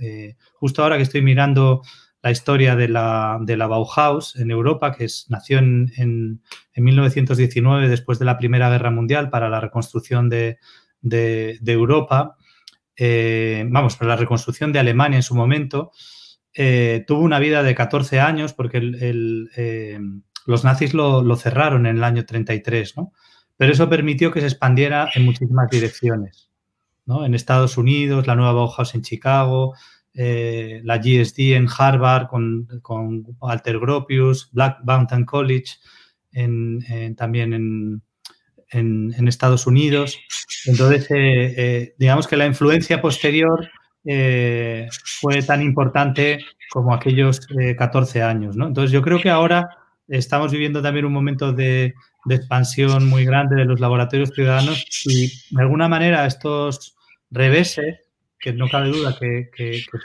[0.53, 1.83] Justo ahora que estoy mirando
[2.21, 6.41] la historia de la, de la Bauhaus en Europa, que es, nació en, en,
[6.75, 10.57] 1919 después de la Primera Guerra Mundial para la reconstrucción de,
[11.01, 12.35] de, Europa,
[13.69, 15.91] vamos, para la reconstrucción de Alemania en su momento,
[16.53, 19.49] tuvo una vida de 14 años porque el,
[20.47, 23.11] los nazis lo, cerraron en el año 33, ¿no?
[23.57, 26.49] Pero eso permitió que se expandiera en muchísimas direcciones,
[27.05, 27.25] ¿no?
[27.25, 29.75] En Estados Unidos, la nueva Bauhaus en Chicago,
[30.19, 35.75] eh, la GSD en Harvard con, con Walter Gropius, Black Mountain College
[37.15, 38.01] también
[38.71, 40.17] en, Estados Unidos.
[40.65, 43.69] Entonces, eh, eh, digamos que la influencia posterior
[45.21, 46.39] fue tan importante
[46.71, 47.41] como aquellos
[47.77, 48.55] 14 años.
[48.55, 48.67] ¿no?
[48.67, 49.69] Entonces, yo creo que ahora
[50.07, 51.93] estamos viviendo también un momento de,
[52.29, 56.97] expansión muy grande de los laboratorios ciudadanos y de alguna manera estos
[57.29, 58.06] reveses,
[58.39, 59.49] que no cabe duda que,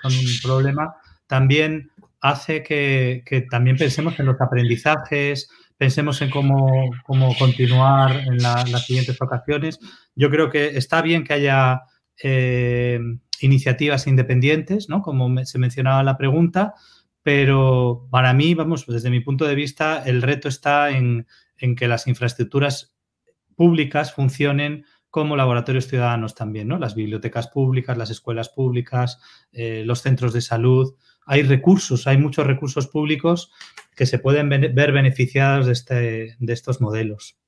[0.03, 0.95] son un problema,
[1.27, 1.91] también
[2.21, 6.91] hace que, también pensemos en los aprendizajes, pensemos en cómo,
[7.39, 9.79] continuar en las siguientes ocasiones.
[10.15, 11.83] Yo creo que está bien que haya
[12.23, 13.01] eh,
[13.41, 15.03] iniciativas independientes, ¿no?
[15.03, 16.75] como se mencionaba en la pregunta,
[17.23, 21.27] pero para mí, vamos, desde mi punto de vista, el reto está en,
[21.77, 22.97] que las infraestructuras
[23.55, 26.79] públicas funcionen como laboratorios ciudadanos también, ¿no?
[26.79, 29.21] Las bibliotecas públicas, las escuelas públicas,
[29.53, 30.95] eh, los centros de salud.
[31.27, 33.53] Hay recursos, hay muchos recursos públicos
[33.95, 37.42] que se pueden ver beneficiados de, este, de estos modelos.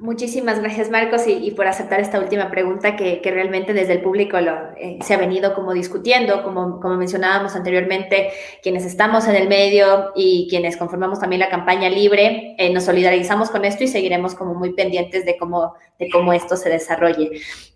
[0.00, 4.98] Muchísimas gracias, Marcos, y, por aceptar esta última pregunta que, realmente desde el público eh,
[5.00, 10.48] se ha venido como discutiendo, como, como mencionábamos anteriormente, quienes estamos en el medio y
[10.50, 14.72] quienes conformamos también la campaña libre, eh, nos solidarizamos con esto y seguiremos como muy
[14.72, 17.30] pendientes de cómo, de cómo esto se desarrolle.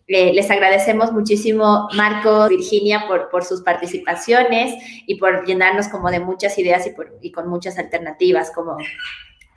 [0.09, 4.74] Eh, les agradecemos muchísimo, Marcos, Virginia, por, por sus participaciones
[5.07, 8.77] y por llenarnos como de muchas ideas y, por, y con muchas alternativas, como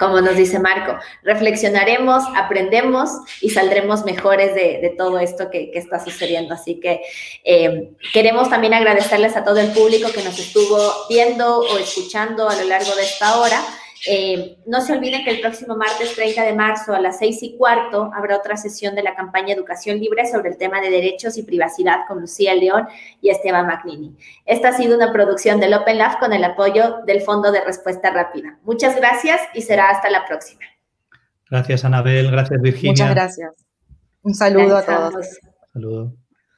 [0.01, 6.55] como nos dice Marco, reflexionaremos, aprendemos y saldremos mejores de, todo esto que, está sucediendo.
[6.55, 7.01] Así que
[7.43, 12.55] eh, queremos también agradecerles a todo el público que nos estuvo viendo o escuchando a
[12.55, 13.61] lo largo de esta hora.
[14.07, 17.57] Eh, no se olviden que el próximo martes 30 de marzo a las 6 y
[17.57, 21.43] cuarto habrá otra sesión de la campaña Educación Libre sobre el tema de derechos y
[21.43, 22.87] privacidad con Lucía León
[23.21, 24.15] y Esteban Magnini.
[24.45, 28.11] Esta ha sido una producción del Open Lab con el apoyo del Fondo de Respuesta
[28.11, 28.57] Rápida.
[28.63, 30.61] Muchas gracias y será hasta la próxima.
[31.49, 32.31] Gracias, Anabel.
[32.31, 32.91] Gracias, Virginia.
[32.91, 33.51] Muchas gracias.
[34.23, 35.27] Un saludo a todos.
[35.73, 36.20] Saludo.